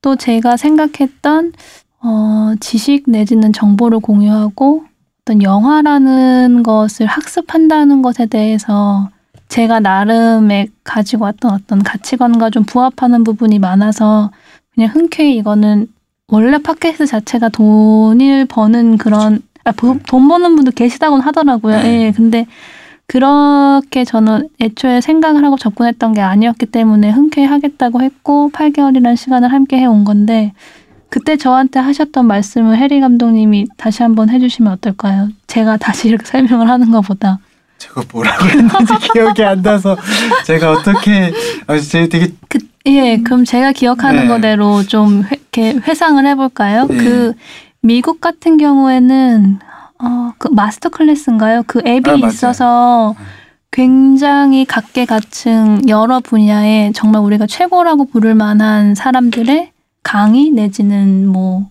또 0.01 0.15
제가 0.15 0.57
생각했던 0.57 1.53
어, 2.01 2.53
지식 2.59 3.03
내지는 3.07 3.51
정보를 3.51 3.99
공유하고 3.99 4.83
어떤 5.21 5.41
영화라는 5.41 6.63
것을 6.63 7.05
학습한다는 7.05 8.01
것에 8.01 8.27
대해서 8.27 9.09
제가 9.49 9.79
나름의 9.79 10.69
가지고 10.83 11.25
왔던 11.25 11.51
어떤 11.51 11.83
가치관과 11.83 12.49
좀 12.49 12.63
부합하는 12.63 13.23
부분이 13.23 13.59
많아서 13.59 14.31
그냥 14.73 14.91
흔쾌히 14.93 15.37
이거는 15.37 15.87
원래 16.27 16.57
팟캐스트 16.57 17.05
자체가 17.07 17.49
돈을 17.49 18.45
버는 18.45 18.97
그런 18.97 19.41
아, 19.63 19.71
부- 19.71 19.99
돈 20.07 20.27
버는 20.27 20.55
분도 20.55 20.71
계시다고는 20.71 21.23
하더라고요. 21.25 21.81
네. 21.81 22.05
예, 22.07 22.11
근데 22.11 22.45
그렇게 23.07 24.03
저는 24.03 24.49
애초에 24.59 24.99
생각을 24.99 25.43
하고 25.45 25.57
접근했던 25.57 26.13
게 26.13 26.21
아니었기 26.21 26.65
때문에 26.65 27.09
흔쾌히 27.09 27.45
하겠다고 27.47 28.01
했고 28.01 28.51
8개월이라는 28.53 29.15
시간을 29.15 29.51
함께 29.51 29.77
해온 29.77 30.03
건데 30.03 30.51
그때 31.09 31.37
저한테 31.37 31.79
하셨던 31.79 32.27
말씀을 32.27 32.77
해리 32.77 32.99
감독님이 32.99 33.67
다시 33.77 34.03
한번 34.03 34.29
해주시면 34.29 34.73
어떨까요? 34.73 35.29
제가 35.47 35.77
다시 35.77 36.09
이렇게 36.09 36.25
설명을 36.27 36.69
하는 36.69 36.91
것보다 36.91 37.39
제가 37.77 38.03
뭐라고 38.11 38.45
했는지 38.45 38.93
기억이 39.13 39.41
안 39.41 39.61
나서 39.61 39.95
제가 40.45 40.71
어떻게 40.71 41.31
아, 41.67 41.77
제가 41.79 42.07
되게 42.09 42.33
그, 42.49 42.59
예, 42.87 43.17
그럼 43.23 43.45
제가 43.45 43.71
기억하는 43.71 44.23
네. 44.23 44.27
거대로 44.27 44.83
좀 44.83 45.23
회, 45.23 45.37
이렇게 45.57 45.79
회상을 45.87 46.25
해볼까요? 46.25 46.87
네. 46.87 46.97
그 46.97 47.33
미국 47.81 48.19
같은 48.19 48.57
경우에는 48.57 49.59
어, 49.99 50.31
그 50.37 50.47
마스터 50.49 50.89
클래스인가요? 50.89 51.63
그 51.67 51.81
앱이 51.85 52.23
아. 52.23 52.27
있어서 52.27 53.15
굉장히 53.71 54.65
각계각층 54.65 55.81
여러 55.87 56.19
분야에 56.19 56.91
정말 56.93 57.21
우리가 57.21 57.47
최고라고 57.47 58.05
부를 58.05 58.35
만한 58.35 58.95
사람들의 58.95 59.71
강의 60.03 60.51
내지는 60.51 61.27
뭐 61.27 61.69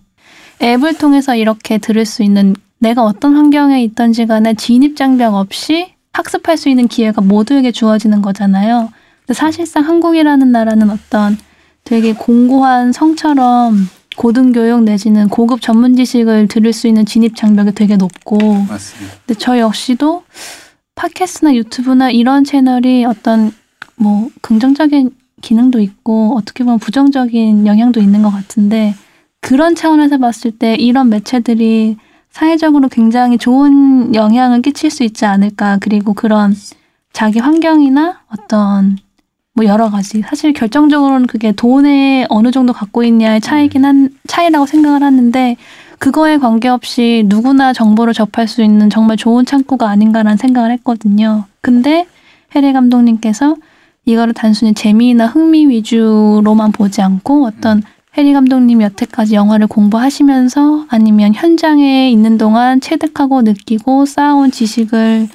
앱을 0.61 0.97
통해서 0.97 1.35
이렇게 1.35 1.77
들을 1.77 2.05
수 2.05 2.23
있는 2.23 2.55
내가 2.79 3.03
어떤 3.03 3.35
환경에 3.35 3.83
있던지 3.83 4.25
간에 4.25 4.53
진입 4.53 4.95
장벽 4.95 5.33
없이 5.33 5.93
학습할 6.13 6.57
수 6.57 6.69
있는 6.69 6.87
기회가 6.87 7.21
모두에게 7.21 7.71
주어지는 7.71 8.21
거잖아요. 8.21 8.89
근데 9.21 9.33
사실상 9.33 9.85
한국이라는 9.85 10.51
나라는 10.51 10.89
어떤 10.89 11.37
되게 11.83 12.13
공고한 12.13 12.91
성처럼 12.91 13.89
고등교육 14.17 14.83
내지는 14.83 15.29
고급 15.29 15.61
전문 15.61 15.95
지식을 15.95 16.47
들을 16.47 16.73
수 16.73 16.87
있는 16.87 17.05
진입 17.05 17.35
장벽이 17.35 17.73
되게 17.73 17.95
높고 17.95 18.37
맞습니다. 18.37 19.15
근데 19.25 19.39
저 19.39 19.57
역시도 19.59 20.23
팟캐스트나 20.95 21.55
유튜브나 21.55 22.09
이런 22.09 22.43
채널이 22.43 23.05
어떤 23.05 23.51
뭐 23.95 24.29
긍정적인 24.41 25.11
기능도 25.41 25.79
있고 25.79 26.35
어떻게 26.35 26.63
보면 26.63 26.79
부정적인 26.79 27.67
영향도 27.67 27.99
있는 27.99 28.23
것 28.23 28.31
같은데 28.31 28.95
그런 29.39 29.75
차원에서 29.75 30.17
봤을 30.17 30.51
때 30.51 30.73
이런 30.75 31.09
매체들이 31.09 31.97
사회적으로 32.31 32.89
굉장히 32.89 33.37
좋은 33.37 34.13
영향을 34.15 34.61
끼칠 34.61 34.89
수 34.89 35.03
있지 35.03 35.25
않을까 35.25 35.77
그리고 35.79 36.13
그런 36.13 36.55
자기 37.13 37.39
환경이나 37.39 38.21
어떤 38.29 38.97
뭐 39.57 39.65
여러 39.65 39.89
가지 39.89 40.21
사실 40.21 40.53
결정적으로는 40.53 41.25
그게 41.25 41.51
돈에 41.51 42.27
어느 42.29 42.51
정도 42.51 42.73
갖고 42.73 43.03
있냐의 43.03 43.41
차이긴 43.41 43.85
한 43.85 44.09
차이라고 44.27 44.67
생각을 44.67 45.01
하는데 45.01 45.57
그거에 45.97 46.37
관계없이 46.37 47.23
누구나 47.25 47.73
정보를 47.73 48.13
접할 48.13 48.47
수 48.47 48.61
있는 48.61 48.91
정말 48.91 49.17
좋은 49.17 49.45
창구가 49.45 49.89
아닌가라는 49.89 50.37
생각을 50.37 50.69
했거든요. 50.73 51.45
근데 51.61 52.05
해리 52.55 52.71
감독님께서 52.71 53.55
이거를 54.05 54.35
단순히 54.35 54.75
재미나 54.75 55.25
흥미 55.25 55.67
위주로만 55.67 56.71
보지 56.71 57.01
않고 57.01 57.47
어떤 57.47 57.81
해리 58.15 58.33
감독님이 58.33 58.83
여태까지 58.83 59.33
영화를 59.33 59.65
공부하시면서 59.65 60.85
아니면 60.89 61.33
현장에 61.33 62.11
있는 62.11 62.37
동안 62.37 62.79
체득하고 62.79 63.41
느끼고 63.41 64.05
쌓아온 64.05 64.51
지식을 64.51 65.27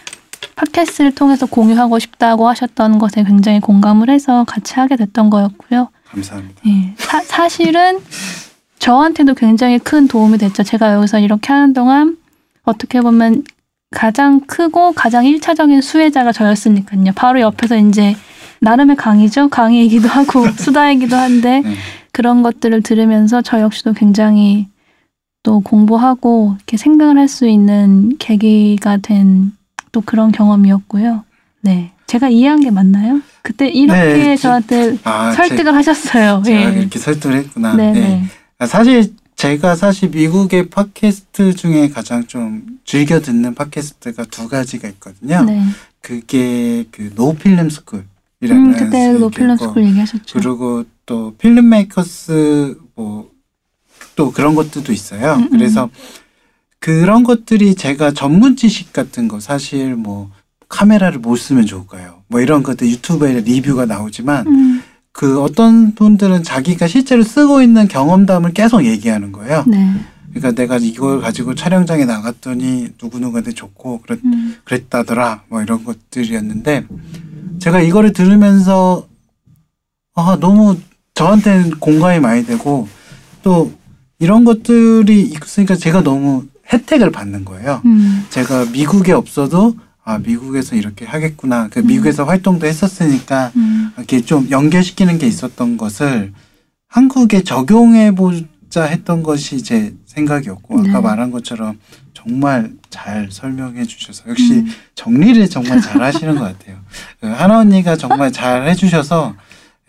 팟캐스트를 0.56 1.14
통해서 1.14 1.46
공유하고 1.46 1.98
싶다고 1.98 2.48
하셨던 2.48 2.98
것에 2.98 3.24
굉장히 3.24 3.60
공감을 3.60 4.10
해서 4.10 4.44
같이 4.44 4.74
하게 4.74 4.96
됐던 4.96 5.30
거였고요. 5.30 5.88
감사합니다. 6.04 6.60
예, 6.66 6.94
사, 6.96 7.20
사실은 7.22 7.98
저한테도 8.78 9.34
굉장히 9.34 9.78
큰 9.78 10.08
도움이 10.08 10.38
됐죠. 10.38 10.62
제가 10.62 10.94
여기서 10.94 11.20
이렇게 11.20 11.52
하는 11.52 11.72
동안 11.72 12.16
어떻게 12.64 13.00
보면 13.00 13.44
가장 13.90 14.40
크고 14.40 14.92
가장 14.92 15.24
일차적인 15.26 15.80
수혜자가 15.80 16.32
저였으니까요. 16.32 17.12
바로 17.14 17.40
옆에서 17.40 17.76
이제 17.76 18.16
나름의 18.60 18.96
강의죠. 18.96 19.48
강의이기도 19.48 20.08
하고 20.08 20.46
수다이기도 20.56 21.16
한데 21.16 21.60
네. 21.60 21.74
그런 22.12 22.42
것들을 22.42 22.82
들으면서 22.82 23.42
저 23.42 23.60
역시도 23.60 23.92
굉장히 23.94 24.68
또 25.42 25.60
공부하고 25.60 26.54
이렇게 26.56 26.76
생각을 26.76 27.18
할 27.18 27.28
수 27.28 27.46
있는 27.48 28.16
계기가 28.18 28.98
된 28.98 29.52
또 29.92 30.00
그런 30.00 30.32
경험이었고요. 30.32 31.24
네. 31.60 31.92
제가 32.06 32.28
이해한 32.28 32.60
게 32.60 32.70
맞나요? 32.70 33.20
그때 33.42 33.68
이렇게 33.68 34.00
네, 34.00 34.36
저한테 34.36 34.98
아, 35.04 35.32
설득을 35.32 35.74
하셨어요. 35.74 36.42
제, 36.44 36.54
가 36.54 36.74
예. 36.74 36.80
이렇게 36.80 36.98
설득을 36.98 37.36
했구나. 37.36 37.74
네네. 37.74 38.00
네. 38.00 38.24
아, 38.58 38.66
사실 38.66 39.14
제가 39.36 39.76
사실 39.76 40.10
미국의 40.10 40.68
팟캐스트 40.68 41.54
중에 41.54 41.88
가장 41.88 42.26
좀 42.26 42.64
즐겨 42.84 43.20
듣는 43.20 43.54
팟캐스트가 43.54 44.24
두 44.24 44.48
가지가 44.48 44.88
있거든요. 44.88 45.42
네. 45.44 45.62
그게 46.00 46.84
그 46.90 47.12
No 47.14 47.33
Film 47.33 47.70
School이라는 47.70 48.06
음, 48.50 48.72
그때 48.72 49.12
그 49.12 49.18
No 49.18 49.31
Film 49.31 49.56
School 49.56 49.84
얘기하셨죠. 49.84 50.38
그리고 50.38 50.84
또 51.06 51.34
Filmmakers 51.36 52.76
뭐 52.94 53.32
또 54.16 54.30
그런 54.30 54.54
것들도 54.54 54.92
있어요. 54.92 55.34
음, 55.34 55.42
음. 55.42 55.50
그래서 55.50 55.88
그런 56.82 57.22
것들이 57.22 57.76
제가 57.76 58.10
전문 58.10 58.56
지식 58.56 58.92
같은 58.92 59.28
거 59.28 59.38
사실 59.38 59.94
뭐 59.94 60.32
카메라를 60.68 61.20
못 61.20 61.36
쓰면 61.36 61.64
좋을까요? 61.64 62.22
뭐 62.26 62.40
이런 62.40 62.64
것들 62.64 62.88
유튜브에 62.88 63.40
리뷰가 63.42 63.86
나오지만 63.86 64.48
음, 64.48 64.82
그 65.12 65.40
어떤 65.40 65.94
분들은 65.94 66.42
자기가 66.42 66.88
실제로 66.88 67.22
쓰고 67.22 67.62
있는 67.62 67.86
경험담을 67.86 68.52
계속 68.52 68.84
얘기하는 68.84 69.30
거예요. 69.30 69.62
네. 69.68 69.94
그러니까 70.30 70.60
내가 70.60 70.78
이걸 70.78 71.20
가지고 71.20 71.54
촬영장에 71.54 72.04
나갔더니 72.04 72.88
누구누구한테 73.00 73.52
좋고 73.52 74.00
그랬, 74.00 74.18
음, 74.24 74.56
그랬다더라 74.64 75.44
뭐 75.48 75.62
이런 75.62 75.84
것들이었는데 75.84 76.86
제가 77.60 77.80
이거를 77.80 78.12
들으면서 78.12 79.06
아 80.16 80.36
너무 80.40 80.76
저한테는 81.14 81.78
공감이 81.78 82.18
많이 82.18 82.44
되고 82.44 82.88
또 83.44 83.70
이런 84.18 84.44
것들이 84.44 85.20
있으니까 85.20 85.76
제가 85.76 86.02
너무 86.02 86.50
혜택을 86.72 87.10
받는 87.12 87.44
거예요. 87.44 87.82
음, 87.84 88.26
제가 88.30 88.66
미국에 88.66 89.12
없어도 89.12 89.76
아 90.04 90.18
미국에서 90.18 90.74
이렇게 90.74 91.04
하겠구나. 91.04 91.68
그 91.68 91.78
미국에서 91.80 92.24
활동도 92.24 92.66
했었으니까 92.66 93.52
음, 93.56 93.92
이렇게 93.96 94.20
좀 94.20 94.48
연결시키는 94.50 95.18
게 95.18 95.26
있었던 95.26 95.76
것을 95.76 96.32
한국에 96.88 97.42
적용해 97.42 98.14
보자 98.14 98.84
했던 98.84 99.22
것이 99.22 99.62
제 99.62 99.94
생각이었고 100.06 100.80
아까 100.80 100.92
네. 100.92 101.00
말한 101.00 101.30
것처럼 101.30 101.78
정말 102.14 102.72
잘 102.90 103.28
설명해 103.30 103.84
주셔서 103.84 104.24
역시 104.28 104.54
음. 104.54 104.66
정리를 104.94 105.48
정말 105.48 105.80
잘 105.80 106.02
하시는 106.02 106.34
것 106.34 106.42
같아요. 106.42 106.78
그 107.20 107.26
하나 107.28 107.60
언니가 107.60 107.96
정말 107.96 108.32
잘 108.32 108.68
해주셔서 108.68 109.34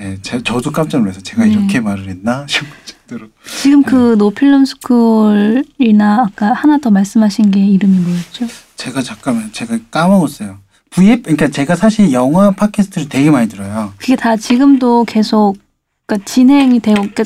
예, 0.01 0.17
제, 0.21 0.41
저도 0.41 0.71
깜짝 0.71 0.99
놀라서 1.01 1.21
제가 1.21 1.45
네. 1.45 1.51
이렇게 1.51 1.79
말을 1.79 2.07
했나 2.09 2.45
싶을 2.49 2.67
정도로 3.13 3.27
지금 3.61 3.83
그 3.83 4.15
노필름 4.17 4.65
스쿨이나 4.65 6.25
아까 6.27 6.53
하나 6.53 6.77
더 6.77 6.89
말씀하신 6.89 7.51
게 7.51 7.65
이름이 7.65 7.97
뭐였죠? 7.99 8.47
제가 8.75 9.01
잠깐만 9.01 9.51
제가 9.51 9.77
까먹었어요. 9.91 10.57
VF 10.91 11.23
그러니까 11.23 11.47
제가 11.47 11.75
사실 11.75 12.11
영화 12.11 12.51
팟캐스트를 12.51 13.09
되게 13.09 13.31
많이 13.31 13.47
들어요. 13.49 13.93
그게 13.97 14.15
다 14.15 14.35
지금도 14.35 15.05
계속 15.05 15.57
그러니까 16.05 16.25
진행이 16.25 16.79
되고 16.79 17.01
그러니까 17.01 17.23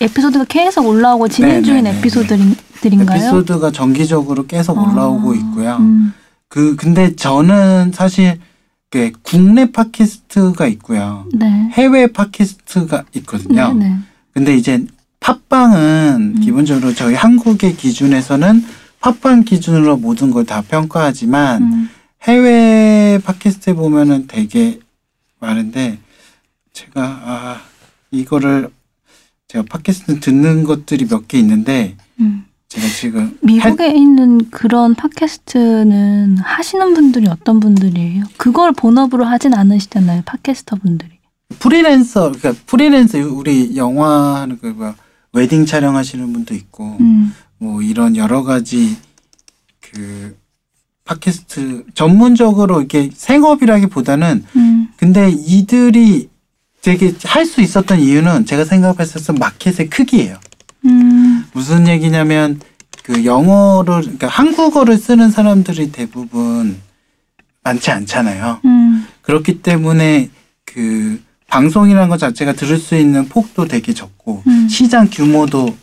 에피소드가 0.00 0.44
계속 0.44 0.86
올라오고 0.86 1.28
진행 1.28 1.62
중인 1.62 1.84
네네네네. 1.84 1.98
에피소드들인가요? 1.98 3.16
에피소드가 3.16 3.70
정기적으로 3.72 4.46
계속 4.46 4.78
올라오고 4.78 5.32
아, 5.32 5.34
있고요. 5.34 5.76
음, 5.76 6.12
그 6.48 6.76
근데 6.76 7.16
저는 7.16 7.92
사실 7.94 8.38
그 8.90 9.12
국내 9.22 9.72
팟캐스트가 9.72 10.66
있고요. 10.68 11.26
네. 11.34 11.46
해외 11.72 12.06
팟캐스트가 12.06 13.04
있거든요. 13.14 13.72
네, 13.72 13.88
네. 13.88 13.96
근데 14.32 14.54
이제 14.54 14.86
팟빵은 15.26 16.34
음. 16.36 16.40
기본적으로 16.40 16.94
저희 16.94 17.14
한국의 17.16 17.76
기준에서는 17.76 18.64
팟빵 19.00 19.42
기준으로 19.42 19.96
모든 19.96 20.30
걸 20.30 20.44
다 20.46 20.62
평가하지만 20.62 21.62
음, 21.62 21.90
해외 22.22 23.18
팟캐스트에 23.24 23.74
보면은 23.74 24.28
되게 24.28 24.78
많은데 25.40 25.98
제가 26.72 27.02
아 27.02 27.60
이거를 28.12 28.68
제가 29.48 29.64
팟캐스트 29.68 30.20
듣는 30.20 30.62
것들이 30.62 31.06
몇 31.06 31.26
개 31.26 31.38
있는데 31.40 31.96
음. 32.20 32.44
제가 32.68 32.86
지금 32.88 33.36
미국에 33.42 33.88
있는 33.90 34.48
그런 34.50 34.94
팟캐스트는 34.94 36.38
하시는 36.38 36.94
분들이 36.94 37.26
어떤 37.26 37.58
분들이에요? 37.58 38.22
그걸 38.36 38.70
본업으로 38.72 39.24
하진 39.24 39.54
않으시잖아요, 39.54 40.22
팟캐스터 40.24 40.76
분들이. 40.76 41.10
프리랜서 41.58 42.30
그러니까 42.32 42.62
프리랜서 42.66 43.18
우리 43.18 43.76
영화 43.76 44.42
하는 44.42 44.58
그 44.60 44.66
뭐, 44.68 44.94
웨딩 45.36 45.66
촬영하시는 45.66 46.32
분도 46.32 46.54
있고 46.54 46.96
음, 47.00 47.34
뭐 47.58 47.82
이런 47.82 48.16
여러 48.16 48.42
가지 48.42 48.96
그 49.80 50.36
팟캐스트 51.04 51.84
전문적으로 51.94 52.78
이렇게 52.80 53.10
생업이라기보다는 53.12 54.44
음, 54.56 54.88
근데 54.96 55.30
이들이 55.30 56.30
되게 56.80 57.12
할 57.24 57.44
수 57.44 57.60
있었던 57.60 58.00
이유는 58.00 58.46
제가 58.46 58.64
생각했었던 58.64 59.36
마켓의 59.36 59.90
크기예요. 59.90 60.38
음, 60.86 61.44
무슨 61.52 61.86
얘기냐면 61.86 62.60
그 63.02 63.24
영어를 63.24 64.02
그러니까 64.02 64.28
한국어를 64.28 64.96
쓰는 64.96 65.30
사람들이 65.30 65.92
대부분 65.92 66.80
많지 67.62 67.90
않잖아요. 67.90 68.60
음, 68.64 69.06
그렇기 69.22 69.60
때문에 69.62 70.30
그 70.64 71.20
방송이라는 71.48 72.08
것 72.08 72.18
자체가 72.18 72.52
들을 72.52 72.76
수 72.78 72.96
있는 72.96 73.28
폭도 73.28 73.66
되게 73.66 73.92
적고 73.92 74.42
음. 74.46 74.68
시장 74.68 75.08
규모도 75.10 75.76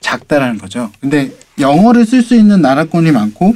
작다라는 0.00 0.58
거죠. 0.58 0.90
근데 1.00 1.32
영어를 1.58 2.04
쓸 2.04 2.22
수 2.22 2.34
있는 2.34 2.60
나라권이 2.60 3.12
많고 3.12 3.54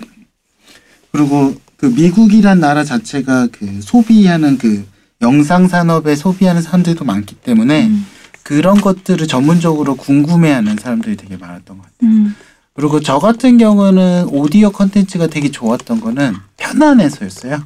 그리고 1.11 1.55
그 1.77 1.87
미국이란 1.87 2.61
나라 2.61 2.85
자체가 2.85 3.49
그 3.53 3.81
소비하는 3.83 4.59
그 4.59 4.87
영상 5.23 5.67
산업에 5.67 6.15
소비하는 6.15 6.63
사람들도 6.63 7.05
많기 7.05 7.35
때문에 7.37 7.87
음, 7.87 8.07
그런 8.43 8.81
것들을 8.81 9.27
전문적으로 9.27 9.97
궁금해하는 9.97 10.77
사람들이 10.81 11.17
되게 11.17 11.37
많았던 11.37 11.79
것 11.79 11.83
같아요. 11.85 12.11
음, 12.11 12.35
그리고 12.75 13.01
저 13.01 13.19
같은 13.19 13.59
경우는 13.59 14.29
오디오 14.31 14.71
컨텐츠가 14.71 15.27
되게 15.29 15.51
좋았던 15.51 16.01
거는 16.01 16.35
편안해서였어요. 16.59 17.63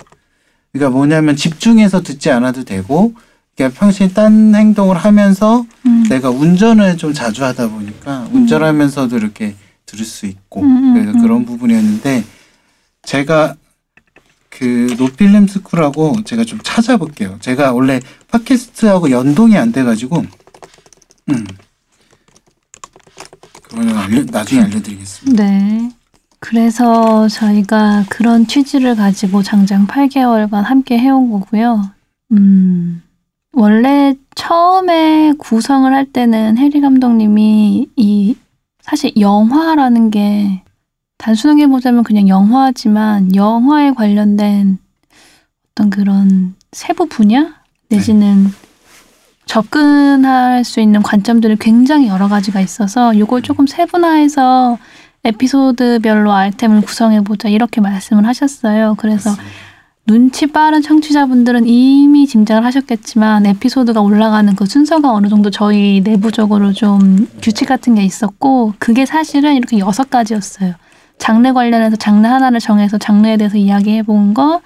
그러니까 0.73 0.97
뭐냐면 0.97 1.37
집중해서 1.37 2.03
듣지 2.03 2.31
않아도 2.31 2.65
되고, 2.65 3.15
그러니까 3.55 3.79
평소에 3.79 4.09
딴 4.09 4.55
행동을 4.55 4.97
하면서 4.97 5.67
음. 5.87 6.05
내가 6.09 6.31
운전을 6.31 6.97
좀 6.97 7.13
자주 7.13 7.45
하다 7.45 7.69
보니까 7.69 8.29
운전하면서도 8.33 9.17
이렇게 9.17 9.57
들을 9.87 10.05
수 10.05 10.27
있고, 10.27 10.63
음, 10.63 10.77
음, 10.77 10.95
그래서 10.95 11.11
음. 11.13 11.23
그런 11.23 11.45
부분이었는데, 11.45 12.25
제가 13.03 13.57
그 14.49 14.95
노필름 14.99 15.49
스쿨하고 15.49 16.23
제가 16.25 16.45
좀 16.45 16.61
찾아볼게요. 16.63 17.39
제가 17.41 17.73
원래 17.73 18.01
팟캐스트하고 18.29 19.11
연동이 19.11 19.57
안 19.57 19.73
돼가지고, 19.73 20.25
음. 21.31 21.47
그거는 23.63 23.97
알려, 23.97 24.25
나중에 24.25 24.63
알려드리겠습니다. 24.63 25.43
네. 25.43 25.91
그래서 26.41 27.29
저희가 27.29 28.07
그런 28.09 28.47
취지를 28.47 28.97
가지고 28.97 29.43
장장 29.43 29.87
8개월간 29.87 30.63
함께 30.63 30.99
해온 30.99 31.31
거고요. 31.31 31.91
음, 32.33 33.03
원래 33.53 34.15
처음에 34.35 35.35
구성을 35.39 35.93
할 35.93 36.07
때는 36.07 36.57
해리 36.57 36.81
감독님이 36.81 37.89
이 37.95 38.37
사실 38.81 39.13
영화라는 39.19 40.11
게 40.11 40.63
단순하게 41.19 41.67
보자면 41.67 42.03
그냥 42.03 42.29
영화지만 42.29 43.35
영화에 43.35 43.93
관련된 43.93 44.79
어떤 45.71 45.91
그런 45.91 46.55
세부 46.73 47.07
분야 47.07 47.61
내지는 47.91 48.47
접근할 49.45 50.65
수 50.65 50.81
있는 50.81 51.03
관점들이 51.03 51.57
굉장히 51.57 52.09
여러 52.09 52.29
가지가 52.29 52.61
있어서 52.61 53.13
이걸 53.13 53.43
조금 53.43 53.67
세분화해서 53.67 54.79
에피소드별로 55.25 56.33
아이템을 56.33 56.83
구성해 56.83 57.23
보자 57.23 57.49
이렇게 57.49 57.81
말씀을 57.81 58.27
하셨어요. 58.27 58.95
그래서 58.99 59.31
맞습니다. 59.31 59.71
눈치 60.07 60.47
빠른 60.47 60.83
청취자분들은 60.83 61.69
이미 61.69 62.27
짐작을 62.27 62.65
하셨겠지만 62.65 63.47
에피소드가 63.47 64.01
올라가는 64.01 64.53
그 64.57 64.67
순서가 64.67 65.13
어느 65.13 65.29
정도 65.29 65.51
저희 65.51 66.01
내부적으로 66.03 66.73
좀 66.73 67.29
규칙 67.41 67.69
같은 67.69 67.95
게 67.95 68.03
있었고 68.03 68.75
그게 68.79 69.07
사실은 69.07 69.55
이렇게 69.55 69.79
여섯 69.79 70.11
가지였어요. 70.11 70.75
장르 71.19 71.53
관련해서 71.53 71.97
장르 71.97 72.27
하나를 72.27 72.59
정해서 72.59 72.99
장르에 72.99 73.37
대해서 73.37 73.57
이야기해 73.57 74.03
본 74.03 74.35
거, 74.35 74.63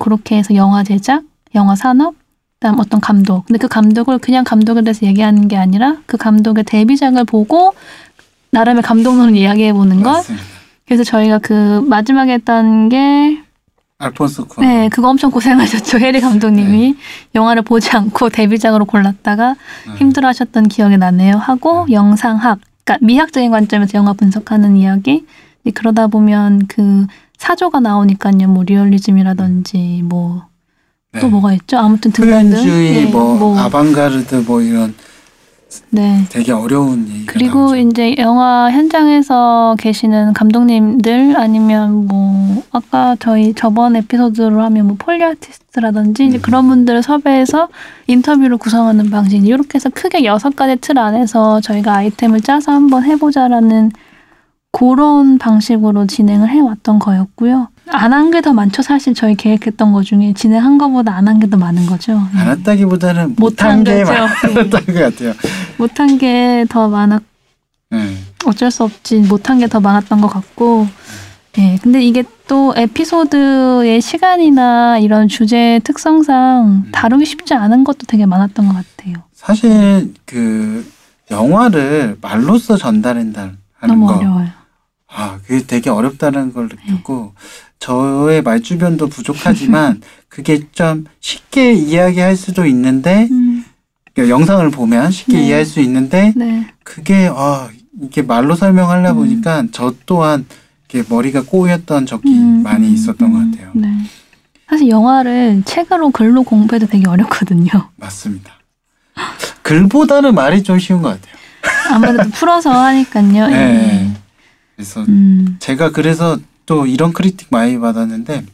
그렇게 0.00 0.36
해서 0.36 0.54
영화 0.56 0.82
제작, 0.82 1.22
영화 1.54 1.76
산업, 1.76 2.14
그다음 2.58 2.80
어떤 2.80 3.00
감독. 3.00 3.46
근데 3.46 3.58
그 3.58 3.68
감독을 3.68 4.18
그냥 4.18 4.42
감독에 4.42 4.82
대해서 4.82 5.06
얘기하는 5.06 5.46
게 5.46 5.56
아니라 5.56 5.98
그 6.06 6.16
감독의 6.16 6.64
데뷔작을 6.64 7.24
보고 7.24 7.74
나름의 8.56 8.82
감독론을 8.82 9.36
이야기해 9.36 9.74
보는 9.74 10.02
것. 10.02 10.24
그래서 10.86 11.04
저희가 11.04 11.38
그 11.38 11.84
마지막에 11.86 12.32
했던 12.32 12.88
게 12.88 13.42
알폰소 13.98 14.46
쿠. 14.46 14.62
네, 14.62 14.88
그거 14.88 15.10
엄청 15.10 15.30
고생하셨죠. 15.30 15.98
해리 15.98 16.20
감독님이 16.20 16.96
영화를 17.34 17.62
보지 17.62 17.90
않고 17.90 18.30
데뷔작으로 18.30 18.86
골랐다가 18.86 19.56
네. 19.86 19.94
힘들어하셨던 19.96 20.68
기억이 20.68 20.96
나네요. 20.96 21.36
하고 21.36 21.86
영상학, 21.90 22.60
그러니까 22.84 23.04
미학적인 23.04 23.50
관점에서 23.50 23.98
영화 23.98 24.14
분석하는 24.14 24.76
이야기. 24.76 25.26
그러다 25.74 26.06
보면 26.06 26.66
그 26.68 27.06
사조가 27.36 27.80
나오니까요. 27.80 28.48
뭐 28.48 28.62
리얼리즘이라든지 28.64 30.02
뭐또 30.04 30.46
네. 31.12 31.26
뭐가 31.26 31.52
있죠? 31.54 31.76
아무튼 31.76 32.10
등등등. 32.12 32.50
표현주의, 32.50 33.04
네, 33.04 33.10
뭐, 33.10 33.58
아방가르드 33.58 34.44
뭐 34.46 34.62
이런 34.62 34.94
네. 35.90 36.24
되게 36.28 36.52
어려운 36.52 37.08
얘기가 37.08 37.32
그리고 37.32 37.58
나오죠. 37.58 37.76
이제 37.76 38.14
영화 38.18 38.70
현장에서 38.70 39.76
계시는 39.78 40.32
감독님들 40.32 41.36
아니면 41.36 42.06
뭐 42.06 42.62
아까 42.70 43.16
저희 43.20 43.54
저번 43.54 43.96
에피소드로 43.96 44.62
하면 44.62 44.86
뭐 44.86 44.96
foley 44.98 45.22
artist라든지 45.24 46.26
이제 46.26 46.38
음. 46.38 46.42
그런 46.42 46.68
분들을 46.68 47.02
섭외해서 47.02 47.68
인터뷰를 48.06 48.56
구성하는 48.56 49.10
방식 49.10 49.46
이렇게 49.46 49.76
해서 49.76 49.90
크게 49.90 50.24
여섯 50.24 50.56
가지 50.56 50.76
틀 50.80 50.98
안에서 50.98 51.60
저희가 51.60 51.94
아이템을 51.94 52.40
짜서 52.40 52.72
한번 52.72 53.04
해보자라는 53.04 53.92
그런 54.72 55.38
방식으로 55.38 56.06
진행을 56.06 56.48
해왔던 56.50 56.98
거였고요. 56.98 57.68
안 57.92 58.12
한 58.12 58.30
게 58.30 58.40
더 58.40 58.52
많죠. 58.52 58.82
사실 58.82 59.14
저희 59.14 59.34
계획했던 59.36 59.92
것 59.92 60.02
중에 60.04 60.32
진행한 60.34 60.78
것보다 60.78 61.14
안 61.16 61.26
한 61.28 61.38
게 61.40 61.46
더 61.48 61.56
많은 61.56 61.86
거죠. 61.86 62.20
예. 62.34 62.38
안 62.38 62.48
했다기보다는 62.58 63.36
못한 63.38 63.84
게. 63.84 64.04
많았던 64.04 64.54
것 64.54 64.70
같아요. 64.70 65.32
못한 65.78 66.18
게 66.18 66.64
더 66.68 66.88
많았 66.88 67.22
네. 67.90 68.16
어쩔 68.44 68.70
수 68.70 68.84
없지 68.84 69.20
못한 69.20 69.58
게 69.58 69.66
더 69.68 69.80
많았던 69.80 70.20
것 70.20 70.28
같고 70.28 70.86
예 71.58 71.78
근데 71.82 72.02
이게 72.02 72.22
또 72.48 72.74
에피소드의 72.76 74.00
시간이나 74.00 74.98
이런 74.98 75.26
주제 75.28 75.80
특성상 75.84 76.86
다루기 76.92 77.24
쉽지 77.24 77.54
않은 77.54 77.82
것도 77.84 78.00
되게 78.06 78.26
많았던 78.26 78.66
것 78.68 78.74
같아요 78.74 79.14
사실 79.32 80.12
그 80.26 80.84
영화를 81.30 82.18
말로써 82.20 82.76
전달한다는 82.76 83.56
너무 83.86 84.06
거, 84.06 84.16
어려워요 84.16 84.48
아 85.08 85.38
그게 85.46 85.64
되게 85.66 85.88
어렵다는 85.90 86.52
걸 86.52 86.68
느꼈고 86.68 87.32
저의 87.86 88.42
말 88.42 88.62
주변도 88.62 89.06
부족하지만 89.06 90.00
그게 90.28 90.66
좀 90.72 91.04
쉽게 91.20 91.72
이야기할 91.72 92.34
수도 92.34 92.66
있는데 92.66 93.28
음, 93.30 93.64
그러니까 94.12 94.34
영상을 94.34 94.68
보면 94.70 95.12
쉽게 95.12 95.34
네. 95.34 95.46
이해할 95.46 95.64
수 95.64 95.78
있는데 95.78 96.32
네 96.34 96.66
그게 96.82 97.30
아 97.32 97.68
이게 98.02 98.22
말로 98.22 98.56
설명하려 98.56 99.12
음. 99.12 99.14
보니까 99.14 99.66
저 99.70 99.94
또한 100.04 100.46
이렇게 100.90 101.08
머리가 101.08 101.42
꼬였던 101.44 102.06
적이 102.06 102.30
음, 102.30 102.62
많이 102.64 102.88
음, 102.88 102.92
있었던 102.92 103.32
것 103.32 103.38
음, 103.38 103.52
같아요. 103.52 103.70
네 103.74 103.88
사실 104.68 104.88
영화를 104.88 105.62
책으로 105.64 106.10
글로 106.10 106.42
공부해도 106.42 106.88
되게 106.88 107.08
어렵거든요 107.08 107.70
맞습니다. 107.94 108.50
글보다는 109.62 110.34
말이 110.34 110.64
좀 110.64 110.80
쉬운 110.80 111.02
것 111.02 111.20
같아요. 111.20 111.36
아무래도 111.94 112.28
풀어서 112.30 112.72
하니까요 112.72 113.46
네. 113.46 113.54
예. 113.54 114.10
그래서 114.74 115.02
음, 115.02 115.56
제가 115.60 115.92
그래서 115.92 116.36
또 116.66 116.86
이런 116.86 117.12
크리틱 117.12 117.48
많이 117.50 117.78
받았는데 117.78 118.44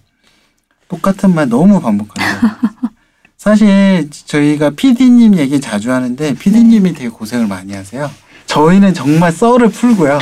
똑같은 0.88 1.34
말 1.34 1.48
너무 1.48 1.80
반복한다. 1.80 2.58
사실 3.38 4.08
저희가 4.10 4.70
PD님 4.70 5.36
얘기 5.36 5.60
자주 5.60 5.90
하는데 5.90 6.34
PD님이 6.34 6.92
되게 6.92 7.08
고생을 7.08 7.48
많이 7.48 7.72
하세요. 7.74 8.10
저희는 8.46 8.94
정말 8.94 9.32
썰을 9.32 9.70
풀고요. 9.70 10.20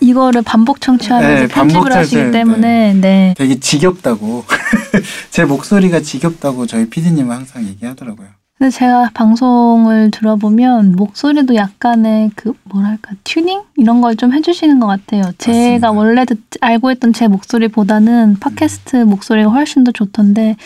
이거를 0.00 0.42
반복 0.42 0.80
청취하면서 0.80 1.34
네, 1.34 1.48
반복 1.48 1.74
편집을 1.82 1.96
하시기 1.96 2.16
청취, 2.16 2.30
때문에 2.32 2.94
네. 2.94 3.34
되게 3.36 3.58
지겹다고 3.58 4.44
제 5.30 5.44
목소리가 5.44 6.00
지겹다고 6.00 6.66
저희 6.66 6.88
PD님은 6.88 7.34
항상 7.34 7.66
얘기하더라고요. 7.66 8.28
근데 8.58 8.70
제가 8.70 9.10
방송을 9.12 10.10
들어보면 10.10 10.92
목소리도 10.96 11.56
약간의 11.56 12.30
그 12.36 12.54
뭐랄까 12.64 13.12
튜닝 13.22 13.62
이런 13.76 14.00
걸 14.00 14.16
좀 14.16 14.32
해주시는 14.32 14.80
것 14.80 14.86
같아요. 14.86 15.24
제가 15.36 15.58
맞습니다. 15.58 15.90
원래 15.92 16.24
듣, 16.24 16.40
알고 16.62 16.90
있던 16.92 17.12
제 17.12 17.28
목소리보다는 17.28 18.36
팟캐스트 18.40 18.96
목소리가 19.04 19.50
훨씬 19.50 19.84
더 19.84 19.92
좋던데 19.92 20.56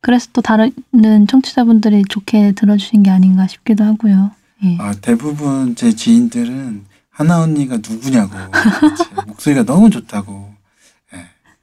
그래서 0.00 0.28
또 0.32 0.40
다른 0.40 0.70
청취자분들이 1.28 2.04
좋게 2.08 2.52
들어주신 2.52 3.02
게 3.02 3.10
아닌가 3.10 3.46
싶기도 3.46 3.84
하고요. 3.84 4.30
예. 4.64 4.78
아, 4.80 4.94
대부분 5.02 5.74
제 5.76 5.92
지인들은 5.94 6.84
하나 7.10 7.42
언니가 7.42 7.76
누구냐고 7.76 8.32
목소리가 9.26 9.64
너무 9.64 9.90
좋다고. 9.90 10.53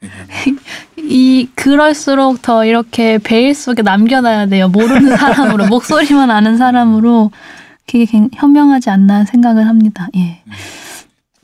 이 0.97 1.47
그럴수록 1.55 2.41
더 2.41 2.65
이렇게 2.65 3.17
베일 3.17 3.53
속에 3.53 3.81
남겨놔야 3.81 4.47
돼요. 4.47 4.67
모르는 4.69 5.15
사람으로 5.17 5.67
목소리만 5.67 6.31
아는 6.31 6.57
사람으로 6.57 7.31
그게 7.85 8.05
굉- 8.05 8.29
현명하지 8.33 8.89
않나 8.89 9.25
생각을 9.25 9.67
합니다. 9.67 10.07
예. 10.15 10.41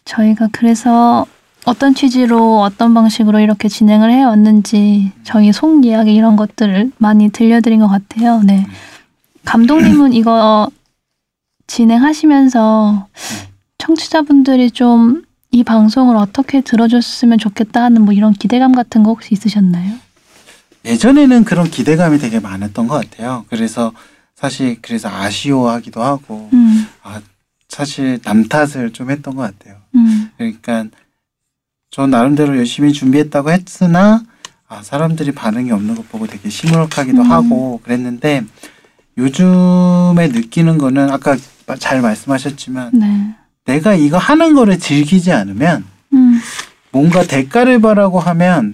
저희가 0.06 0.50
그래서 0.52 1.26
어떤 1.66 1.94
취지로 1.94 2.62
어떤 2.62 2.94
방식으로 2.94 3.40
이렇게 3.40 3.68
진행을 3.68 4.10
해왔는지 4.12 5.12
저희 5.24 5.52
속 5.52 5.86
이야기 5.86 6.16
이런 6.16 6.36
것들을 6.38 6.92
많이 6.98 7.30
들려드린 7.30 7.80
것 7.82 7.88
같아요. 7.90 8.42
네. 8.44 8.66
감독님은 9.44 10.14
이거 10.14 10.70
진행하시면서 11.68 13.08
청취자분들이 13.78 14.72
좀 14.72 15.24
이 15.52 15.64
방송을 15.64 16.16
어떻게 16.16 16.62
들어줬으면 16.62 17.38
좋겠다 17.38 17.84
하는 17.84 18.04
뭐 18.04 18.14
이런 18.14 18.34
기대감 18.34 18.74
같은 18.74 19.04
거 19.04 19.12
혹시 19.12 19.30
있으셨나요? 19.32 19.96
예전에는 20.86 21.44
그런 21.44 21.70
기대감이 21.70 22.18
되게 22.20 22.40
많았던 22.40 22.88
것 22.88 22.96
같아요. 23.10 23.46
그래서 23.50 23.92
사실 24.36 24.78
그래서 24.82 25.10
아쉬워하기도 25.10 26.02
하고 26.02 26.50
음, 26.54 26.88
아 27.04 27.22
사실 27.68 28.20
남 28.22 28.48
탓을 28.48 28.94
좀 28.94 29.10
했던 29.10 29.36
것 29.36 29.42
같아요. 29.42 29.78
음, 29.96 30.30
그러니까 30.38 30.86
저 31.90 32.08
나름대로 32.08 32.56
열심히 32.58 32.94
준비했다고 32.94 33.52
했으나 33.52 34.24
아 34.68 34.84
사람들이 34.84 35.32
반응이 35.32 35.72
없는 35.72 35.96
것 35.96 36.10
보고 36.10 36.28
되게 36.28 36.50
시무룩하기도 36.50 37.22
음. 37.22 37.32
하고 37.32 37.80
그랬는데 37.84 38.44
요즘에 39.18 40.28
느끼는 40.28 40.78
거는 40.78 41.10
아까 41.10 41.36
잘 41.80 42.02
말씀하셨지만 42.02 42.92
네. 42.94 43.36
내가 43.68 43.94
이거 43.94 44.18
하는 44.18 44.54
거를 44.56 44.80
즐기지 44.80 45.32
않으면 45.32 45.84
음, 46.14 46.40
뭔가 46.92 47.24
대가를 47.24 47.80
바라고 47.82 48.20
하면 48.20 48.74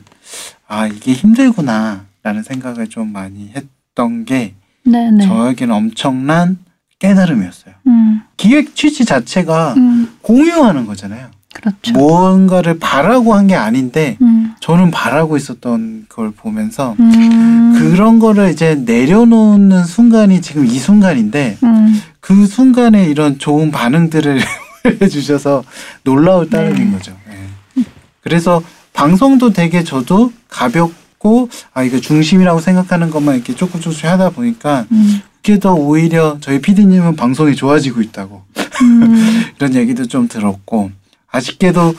아 0.68 0.88
이게 0.88 1.14
힘들구나라는 1.14 2.44
생각을 2.46 2.88
좀 2.88 3.12
많이 3.12 3.52
했던 3.56 4.24
게 4.26 4.54
네, 4.86 5.12
네. 5.12 5.26
저에게는 5.26 5.74
엄청난 5.74 6.58
깨달음이었어요. 7.00 7.74
음, 7.88 8.22
기획 8.38 8.76
취지 8.76 9.04
자체가 9.04 9.74
음, 9.78 10.14
공유하는 10.22 10.86
거잖아요. 10.86 11.28
그렇죠. 11.54 11.94
뭔가를 11.94 12.80
바라고 12.80 13.34
한 13.36 13.48
게 13.48 13.56
아닌데 13.56 14.18
음, 14.22 14.54
저는 14.60 14.92
바라고 14.92 15.38
있었던 15.38 16.06
걸 16.10 16.32
보면서 16.32 16.96
음, 17.00 17.74
그런 17.78 18.20
거를 18.20 18.50
이제 18.52 18.76
내려놓는 18.76 19.84
순간이 19.86 20.42
지금 20.42 20.66
이 20.66 20.78
순간인데 20.80 21.58
음, 21.64 22.02
그 22.20 22.46
순간에 22.48 23.06
이런 23.06 23.38
좋은 23.40 23.72
반응들을 23.72 24.40
해 24.40 24.46
주셔서 25.10 25.64
놀라울 26.04 26.50
따름인 26.50 26.92
네. 26.92 26.98
거죠. 26.98 27.18
예. 27.30 27.84
그래서 28.22 28.62
방송도 28.94 29.52
되게 29.54 29.84
저도 29.84 30.32
가볍고 30.50 31.50
아 31.74 31.84
이거 31.84 32.00
중심이라고 32.00 32.60
생각하는 32.60 33.10
것만 33.10 33.36
이렇게 33.36 33.56
조금 33.56 33.80
조금씩 33.82 34.06
하다 34.06 34.32
보니까 34.32 34.86
음, 34.92 35.22
그게 35.38 35.60
더 35.60 35.74
오히려 35.74 36.38
저희 36.42 36.62
PD님은 36.62 37.16
방송이 37.16 37.56
좋아지고 37.56 38.02
있다고 38.02 38.44
음, 38.82 39.44
이런 39.58 39.76
얘기도 39.76 40.06
좀 40.06 40.28
들었고 40.28 40.92
아쉽게도 41.32 41.96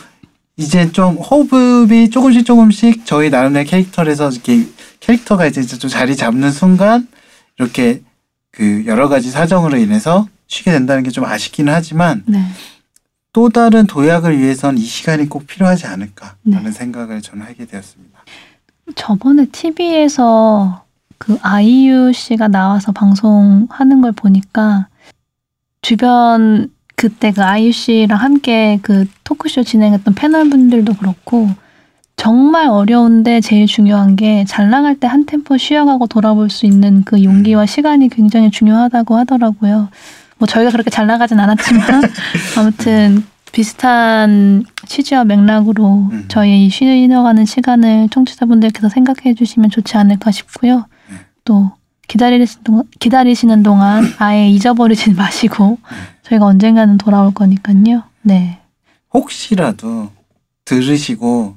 이제 0.57 0.92
좀 0.92 1.16
호흡이 1.16 2.11
조금씩 2.11 2.47
조금씩 2.47 3.05
저희 3.05 3.29
나름의 3.29 3.64
캐릭터에서 3.64 4.31
이렇게 4.31 4.66
캐릭터가 5.01 5.47
이제 5.47 5.62
좀 5.62 5.90
자리 5.90 6.16
잡는 6.16 6.53
순간 6.53 7.09
이렇게 7.59 8.03
그 8.53 8.85
여러 8.87 9.09
가지 9.09 9.31
사정으로 9.31 9.79
인해서 9.79 10.29
쉬게 10.47 10.70
된다는 10.70 11.03
게 11.03 11.11
좀 11.11 11.25
아쉽기는 11.25 11.73
하지만 11.73 12.23
네. 12.27 12.44
또 13.35 13.49
다른 13.49 13.87
도약을 13.87 14.38
위해선 14.38 14.79
이 14.79 14.81
시간이 14.83 15.29
꼭 15.29 15.47
필요하지 15.49 15.87
않을까라는 15.88 16.37
네. 16.44 16.70
생각을 16.70 17.20
저는 17.20 17.44
하게 17.44 17.66
되었습니다. 17.66 18.20
저번에 18.94 19.47
TV에서 19.47 20.85
그 21.18 21.37
아이유 21.42 22.12
씨가 22.14 22.47
나와서 22.49 22.92
방송하는 22.92 24.01
걸 24.03 24.12
보니까 24.12 24.87
주변 25.83 26.70
그때 26.94 27.33
그 27.33 27.42
아이유 27.42 27.73
씨랑 27.73 28.20
함께 28.20 28.79
그 28.83 29.07
토크쇼 29.25 29.64
진행했던 29.64 30.14
패널분들도 30.14 30.94
그렇고 30.94 31.49
정말 32.16 32.68
어려운데 32.68 33.40
제일 33.40 33.66
중요한 33.66 34.14
게 34.14 34.44
잘 34.47 34.70
나갈 34.70 34.94
때 35.01 35.09
한 35.09 35.27
템포 35.27 35.59
쉬어가고 35.59 36.07
돌아볼 36.07 36.51
수 36.51 36.66
있는 36.66 37.03
그 37.03 37.25
용기와 37.25 37.66
시간이 37.66 38.11
굉장히 38.11 38.53
중요하다고 38.53 39.16
하더라고요. 39.16 39.88
뭐 40.38 40.47
저희가 40.47 40.70
그렇게 40.70 40.90
잘 40.90 41.07
나가진 41.07 41.38
않았지만 41.40 42.03
아무튼 42.59 43.25
비슷한 43.53 44.64
취지와 44.87 45.25
맥락으로 45.25 46.09
음. 46.11 46.25
저희 46.29 46.66
이 46.66 46.70
쉬어가는 46.70 47.44
시간을 47.44 48.09
청취자분들께서 48.11 48.88
생각해 48.88 49.35
주시면 49.35 49.70
좋지 49.70 49.97
않을까 49.97 50.33
싶고요. 50.33 50.87
네. 51.09 51.16
또 51.44 51.70
기다리시는 52.09 52.64
동안, 52.64 52.85
기다리시는 52.99 53.62
동안 53.62 54.12
아예 54.18 54.49
잊어버리지 54.49 55.12
마시고 55.14 55.79
저희가 56.23 56.47
언젠가는 56.47 56.99
돌아올 56.99 57.33
거니까요. 57.33 58.03
네. 58.23 58.59
혹시라도 59.12 60.11
들으시고 60.64 61.57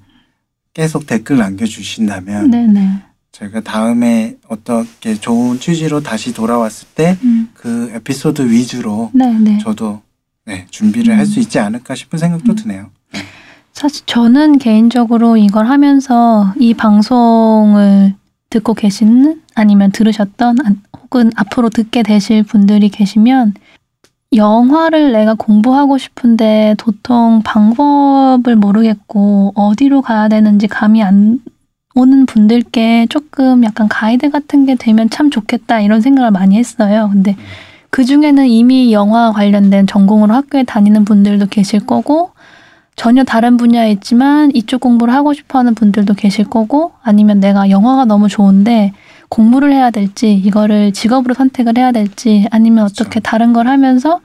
계속 0.74 1.08
댓글 1.08 1.38
남겨주신다면 1.38 2.52
네네. 2.52 3.07
저희가 3.38 3.62
다음에 3.62 4.36
어떻게 4.48 5.14
좋은 5.14 5.60
취지로 5.60 6.02
다시 6.02 6.34
돌아왔을 6.34 6.88
때 6.96 7.18
음, 7.24 7.50
그 7.54 7.92
에피소드 7.94 8.50
위주로 8.50 9.12
네 9.14 9.32
네. 9.34 9.58
저도 9.60 10.02
네, 10.46 10.66
준비를 10.72 11.14
음. 11.14 11.20
할수 11.20 11.40
있지 11.40 11.60
않을까 11.60 11.94
싶은 11.94 12.18
생각도 12.18 12.54
음. 12.54 12.56
드네요. 12.56 12.90
사실 13.74 14.04
저는 14.08 14.58
개인적으로 14.58 15.38
이걸 15.38 15.68
하면서 15.68 16.52
이 16.60 16.74
방송을 16.74 18.16
듣고 18.50 18.74
계시는 18.74 19.42
아니면 19.54 19.92
들으셨던 19.92 20.58
안- 20.66 20.82
혹은 21.00 21.30
앞으로 21.36 21.70
듣게 21.70 22.02
되실 22.02 22.42
분들이 22.44 22.90
계시면 22.90 23.54
영화를 24.34 25.12
내가 25.12 25.36
공부하고 25.36 25.98
싶은데 26.00 26.74
도통 26.80 27.44
방법을 27.44 28.56
모르겠고 28.56 29.54
어디로 29.56 30.02
가야 30.02 30.28
되는지 30.28 30.68
감이 30.68 31.04
안 31.04 31.40
오는 31.98 32.28
분들께 32.28 33.08
조금 33.10 33.64
약간 33.64 33.88
가이드 33.88 34.30
같은 34.30 34.66
게 34.66 34.76
되면 34.76 35.10
참 35.10 35.32
좋겠다 35.32 35.82
이런 35.82 36.00
생각을 36.02 36.30
많이 36.32 36.56
했어요. 36.58 37.10
근데 37.12 37.36
그 37.90 38.06
중에는 38.06 38.46
이미 38.48 38.94
영화 38.94 39.32
관련된 39.32 39.88
전공으로 39.88 40.34
학교에 40.34 40.64
다니는 40.64 41.06
분들도 41.06 41.48
계실 41.48 41.86
거고 41.86 42.32
전혀 42.96 43.24
다른 43.24 43.58
분야에 43.58 43.92
있지만 43.92 44.52
이쪽 44.54 44.82
공부를 44.82 45.14
하고 45.14 45.34
싶어 45.34 45.60
하는 45.60 45.74
분들도 45.74 46.14
계실 46.14 46.46
거고 46.46 46.92
아니면 47.02 47.40
내가 47.40 47.70
영화가 47.70 48.06
너무 48.06 48.28
좋은데 48.28 48.94
공부를 49.30 49.72
해야 49.74 49.90
될지 49.90 50.34
이거를 50.34 50.94
직업으로 50.94 51.34
선택을 51.34 51.78
해야 51.78 51.92
될지 51.92 52.48
아니면 52.52 52.86
어떻게 52.86 53.10
그렇죠. 53.10 53.20
다른 53.22 53.54
걸 53.54 53.68
하면서 53.68 54.20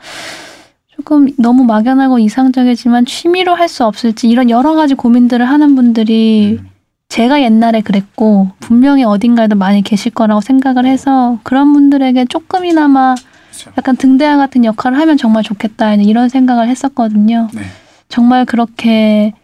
조금 0.89 1.29
너무 1.39 1.65
막연하고 1.65 2.19
이상적이지만 2.19 3.07
취미로 3.07 3.55
할 3.55 3.69
수 3.69 3.85
없을지 3.87 4.29
이런 4.29 4.51
여러 4.51 4.75
가지 4.75 4.95
고민들을 4.95 5.49
하는 5.49 5.75
분들이 5.75 6.59
음, 6.61 6.69
제가 7.13 7.43
옛날에 7.43 7.83
그랬고 7.83 8.53
분명히 8.59 9.05
어딘가에도 9.05 9.55
많이 9.55 9.83
계실 9.83 10.13
거라고 10.13 10.41
생각을 10.41 10.87
해서 10.87 11.39
그런 11.43 11.75
분들에게 11.75 12.25
조금이나마 12.25 13.15
그렇죠. 13.51 13.71
약간 13.77 13.97
등대와 13.97 14.39
같은 14.39 14.65
역할을 14.65 14.99
하면 14.99 15.19
정말 15.19 15.43
좋겠다 15.43 15.97
이런 15.97 16.31
생각을 16.31 16.69
했었거든요. 16.71 17.51
네. 17.53 17.65
정말 18.09 18.47
그렇게 18.47 19.35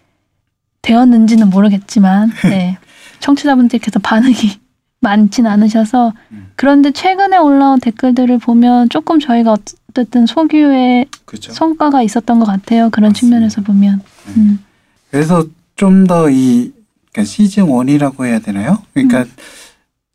되었는지는 0.80 1.50
모르겠지만 1.50 2.32
네. 2.48 2.78
청취자분들께서 3.20 3.98
반응이 3.98 4.34
많진 5.00 5.46
않으셔서 5.46 6.14
음. 6.30 6.50
그런데 6.56 6.90
최근에 6.90 7.36
올라온 7.36 7.80
댓글들을 7.80 8.38
보면 8.38 8.88
조금 8.88 9.20
저희가 9.20 9.54
어쨌든 9.90 10.24
소규의 10.24 11.04
그렇죠. 11.26 11.52
성과가 11.52 12.00
있었던 12.00 12.38
것 12.38 12.46
같아요. 12.46 12.88
그런 12.88 13.10
맞습니다. 13.10 13.36
측면에서 13.36 13.60
보면. 13.60 14.00
네. 14.28 14.32
음. 14.38 14.58
그래서 15.10 15.44
좀 15.76 16.06
더 16.06 16.30
이 16.30 16.72
그러니까 17.12 17.24
시즌 17.24 17.66
1이라고 17.66 18.24
해야 18.24 18.38
되나요? 18.38 18.82
그러니까 18.92 19.22
음. 19.22 19.30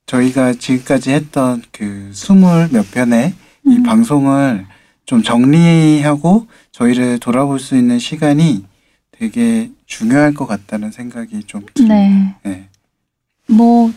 저희가 0.06 0.54
지금까지 0.54 1.12
했던 1.12 1.62
그 1.72 2.12
스물 2.14 2.70
몇 2.72 2.90
편의 2.92 3.34
이 3.66 3.78
음. 3.78 3.84
방송을 3.84 4.66
좀 5.06 5.24
정리하고 5.24 6.48
저희를 6.72 7.20
돌아볼 7.20 7.60
수 7.60 7.76
있는 7.76 8.00
시간이 8.00 8.66
되게 9.12 9.72
중요할 9.86 10.34
것 10.34 10.46
같다는 10.46 10.92
생각이 10.92 11.44
좀 11.44 11.66
듭니다. 11.74 11.96
네. 11.96 12.36
네. 12.44 12.68
뭐, 13.48 13.92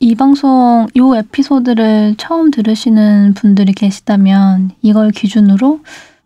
이 0.00 0.14
방송, 0.14 0.86
요 0.96 1.16
에피소드를 1.16 2.14
처음 2.18 2.50
들으시는 2.50 3.34
분들이 3.34 3.72
계시다면 3.72 4.72
이걸 4.82 5.10
기준으로 5.10 5.80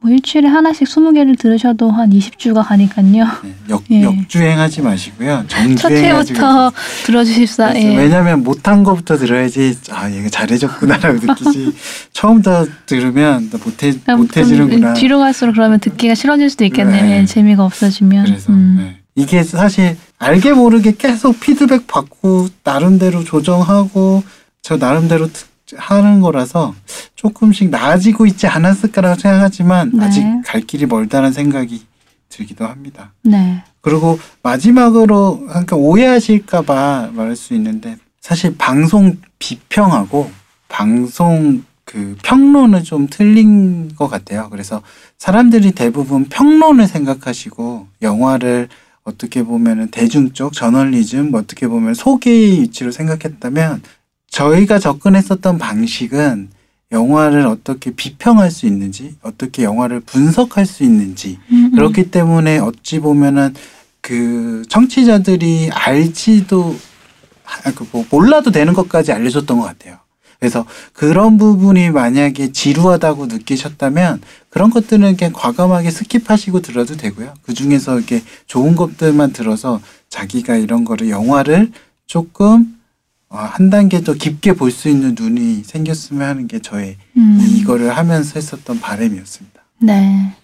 뭐 0.05 0.12
일주일에 0.12 0.47
하나씩 0.49 0.87
20개를 0.87 1.38
들으셔도 1.38 1.90
한 1.90 2.11
20주가 2.11 2.62
가니까요. 2.62 3.25
네. 3.43 3.55
역, 3.71 3.85
예. 3.90 4.03
역주행하지 4.03 4.83
마시고요. 4.83 5.47
첫 5.79 5.90
회부터 5.93 6.71
들어주십사. 7.07 7.75
예. 7.77 7.97
왜냐면 7.97 8.43
못한 8.45 8.85
거부터 8.85 9.17
들어야지 9.17 9.79
아 9.90 10.11
얘가 10.11 10.29
잘해졌구나라고 10.29 11.21
느끼지 11.27 11.73
처음부터 12.12 12.67
들으면 12.85 13.49
나 13.51 13.59
못해 13.64 13.95
못해지는구나 14.14 14.88
좀 14.93 15.01
뒤로 15.01 15.19
갈수록 15.21 15.53
그러면 15.53 15.81
듣기가 15.81 16.14
싫어질 16.14 16.51
수도 16.51 16.67
있겠네요. 16.67 17.03
네. 17.03 17.21
예, 17.21 17.25
재미가 17.25 17.64
없어지면. 17.64 18.27
그래서 18.27 18.53
음. 18.53 18.77
네. 18.79 18.97
이게 19.14 19.43
사실 19.43 19.97
알게 20.19 20.53
모르게 20.53 20.93
계속 20.99 21.40
피드백 21.40 21.87
받고 21.87 22.49
나름대로 22.62 23.25
조정하고 23.25 24.23
저 24.61 24.77
나름대로 24.77 25.29
트- 25.33 25.47
하는 25.77 26.20
거라서 26.20 26.74
조금씩 27.14 27.70
나아지고 27.70 28.27
있지 28.27 28.46
않았을까라고 28.46 29.18
생각하지만 29.18 29.90
네. 29.94 30.05
아직 30.05 30.24
갈 30.44 30.61
길이 30.61 30.87
멀다는 30.87 31.33
생각이 31.33 31.87
들기도 32.29 32.66
합니다. 32.66 33.12
네. 33.22 33.62
그리고 33.81 34.18
마지막으로 34.42 35.46
그러니까 35.46 35.77
오해하실까봐 35.77 37.11
말할 37.12 37.37
수 37.37 37.55
있는데 37.55 37.96
사실 38.20 38.57
방송 38.57 39.18
비평하고 39.38 40.31
방송 40.68 41.62
그 41.85 42.16
평론은 42.22 42.83
좀 42.83 43.07
틀린 43.11 43.94
것 43.94 44.09
같아요. 44.09 44.48
그래서 44.50 44.83
사람들이 45.18 45.72
대부분 45.72 46.24
평론을 46.24 46.87
생각하시고 46.87 47.87
영화를 48.03 48.68
어떻게 49.05 49.42
보면은 49.42 49.88
대중적 49.90 50.55
저널리즘 50.55 51.35
어떻게 51.35 51.68
보면 51.68 51.94
소개의 51.94 52.62
위치로 52.62 52.90
생각했다면 52.90 53.83
저희가 54.35 54.81
접근했었던 54.81 55.59
방식은 55.59 56.49
영화를 56.90 57.47
어떻게 57.47 57.92
비평할 57.92 58.51
수 58.51 58.66
있는지 58.66 59.14
어떻게 59.23 59.62
영화를 59.62 60.01
분석할 60.01 60.66
수 60.66 60.83
있는지 60.83 61.38
음, 61.53 61.66
음. 61.66 61.70
그렇기 61.73 62.11
때문에 62.11 62.59
어찌 62.59 62.99
보면은 62.99 63.55
그 64.01 64.64
청취자들이 64.68 65.70
알지도 65.73 66.77
아, 67.44 67.70
그뭐 67.73 68.07
몰라도 68.11 68.51
되는 68.51 68.73
것까지 68.73 69.12
알려줬던 69.12 69.59
것 69.59 69.64
같아요. 69.64 69.99
그래서 70.40 70.66
그런 70.92 71.38
부분이 71.38 71.90
만약에 71.90 72.51
지루하다고 72.51 73.27
느끼셨다면 73.27 74.20
그런 74.51 74.70
것들은 74.70 75.16
그냥 75.16 75.33
과감하게 75.33 75.90
스킵하시고 75.90 76.61
들어도 76.61 76.97
되고요. 76.97 77.35
그 77.42 77.55
중에서 77.55 77.97
이렇게 77.99 78.20
좋은 78.47 78.75
것들만 78.75 79.33
들어서 79.33 79.81
자기가 80.09 80.57
이런 80.57 80.85
거를 80.85 81.09
영화를 81.09 81.70
조금 82.07 82.75
어, 82.83 82.84
한 83.38 83.70
단계 83.70 84.03
더 84.03 84.14
깊게 84.14 84.53
볼 84.55 84.70
수 84.70 84.88
있는 84.88 85.14
눈이 85.18 85.62
생겼으면 85.64 86.29
하는 86.29 86.47
게 86.49 86.59
저의 86.61 86.97
음. 87.16 87.38
이거를 87.57 87.97
하면서 87.97 88.33
했었던 88.37 88.81
바람이었습니다. 88.81 89.61
네. 89.81 90.35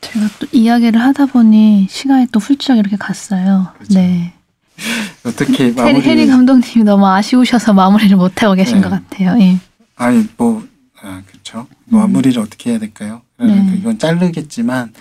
제가 0.00 0.28
또 0.38 0.46
이야기를 0.52 1.00
하다 1.00 1.26
보니 1.26 1.86
시간이 1.88 2.26
또 2.32 2.40
훌쩍 2.40 2.76
이렇게 2.76 2.96
갔어요. 2.96 3.68
그렇죠. 3.74 3.94
네. 3.94 4.32
어떻게 5.24 5.70
마무리? 5.70 6.00
해리 6.02 6.26
감독님이 6.26 6.84
너무 6.84 7.06
아쉬우셔서 7.06 7.72
마무리를 7.72 8.16
못 8.16 8.42
하고 8.42 8.54
계신 8.54 8.76
네. 8.76 8.82
것 8.82 8.90
같아요. 8.90 9.36
예. 9.40 9.58
아니 9.96 10.26
뭐 10.36 10.62
아, 11.02 11.22
그렇죠. 11.26 11.66
마무리를 11.86 12.40
어떻게 12.42 12.70
해야 12.70 12.78
될까요? 12.78 13.22
음. 13.40 13.46
네. 13.70 13.78
이건 13.78 13.98
자르겠지만 13.98 14.92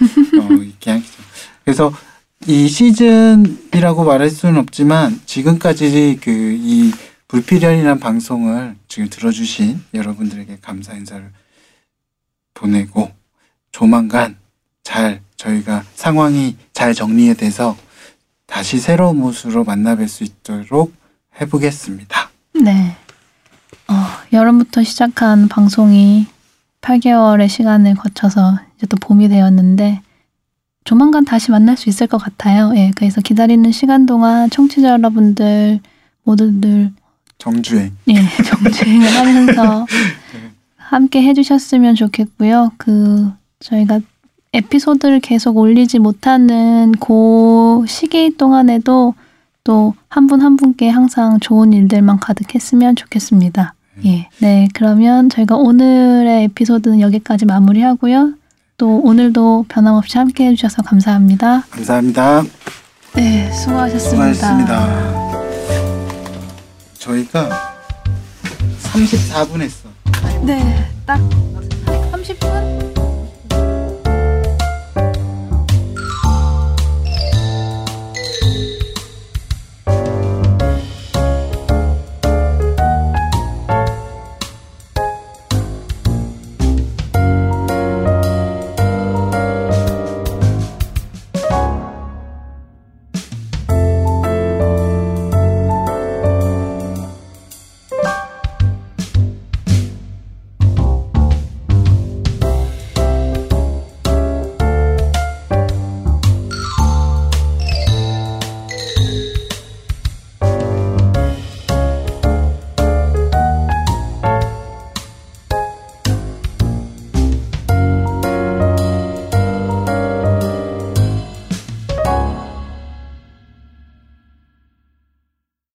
어, 0.41 0.53
이렇게 0.53 0.91
하겠죠. 0.91 1.11
그래서 1.65 1.93
이 2.45 2.67
시즌이라고 2.67 4.03
말할 4.03 4.29
수는 4.29 4.57
없지만 4.57 5.19
지금까지 5.25 6.19
그 6.21 6.57
이 6.61 6.91
불필연이란 7.33 7.97
방송을 7.97 8.75
지금 8.87 9.09
들어주신 9.09 9.81
여러분들에게 9.95 10.59
감사 10.61 10.93
인사를 10.93 11.31
보내고 12.53 13.09
조만간 13.71 14.37
잘 14.83 15.19
저희가 15.35 15.83
상황이 15.95 16.55
잘 16.73 16.93
정리돼서 16.93 17.75
다시 18.45 18.77
새로운 18.77 19.17
모습으로 19.17 19.65
만나뵐 19.65 20.07
수 20.07 20.23
있도록 20.23 20.93
해보겠습니다. 21.41 22.29
네. 22.63 22.95
어, 23.87 23.93
여름부터 24.31 24.83
시작한 24.83 25.47
방송이 25.47 26.27
8개월의 26.81 27.49
시간을 27.49 27.95
거쳐서 27.95 28.59
이제 28.77 28.85
또 28.85 28.95
봄이 28.97 29.27
되었는데 29.29 30.03
조만간 30.83 31.25
다시 31.25 31.49
만날 31.49 31.77
수 31.77 31.89
있을 31.89 32.05
것 32.05 32.19
같아요. 32.19 32.73
예, 32.75 32.91
그래서 32.95 33.21
기다리는 33.21 33.71
시간 33.71 34.05
동안 34.05 34.51
청취자 34.51 34.89
여러분들 34.89 35.79
모두들 36.21 36.91
정주행. 37.43 37.91
예, 38.07 38.13
정주행을 38.43 39.07
하면서 39.07 39.85
함께 40.77 41.21
해주셨으면 41.23 41.95
좋겠고요. 41.95 42.71
그 42.77 43.31
저희가 43.59 43.99
에피소드를 44.53 45.19
계속 45.19 45.57
올리지 45.57 45.99
못하는 45.99 46.93
그 46.99 47.83
시기 47.87 48.37
동안에도 48.37 49.13
또 49.65 49.93
한분한 50.07 50.55
분께 50.57 50.89
항상 50.89 51.39
좋은 51.39 51.73
일들만 51.73 52.19
가득했으면 52.19 52.95
좋겠습니다. 52.95 53.73
예, 54.05 54.29
네 54.39 54.67
그러면 54.73 55.29
저희가 55.29 55.55
오늘의 55.55 56.45
에피소드는 56.45 57.01
여기까지 57.01 57.45
마무리하고요. 57.45 58.33
또 58.77 58.99
오늘도 59.03 59.65
변함없이 59.67 60.17
함께 60.17 60.47
해주셔서 60.47 60.81
감사합니다. 60.83 61.63
감사합니다. 61.69 62.43
네, 63.15 63.51
수고하셨습니다. 63.51 64.33
수고하셨습니다. 64.33 65.42
저희가 67.03 67.49
34분 68.81 69.59
했어. 69.61 69.89
네, 70.41 70.89
딱 71.05 71.19
30분? 72.13 72.82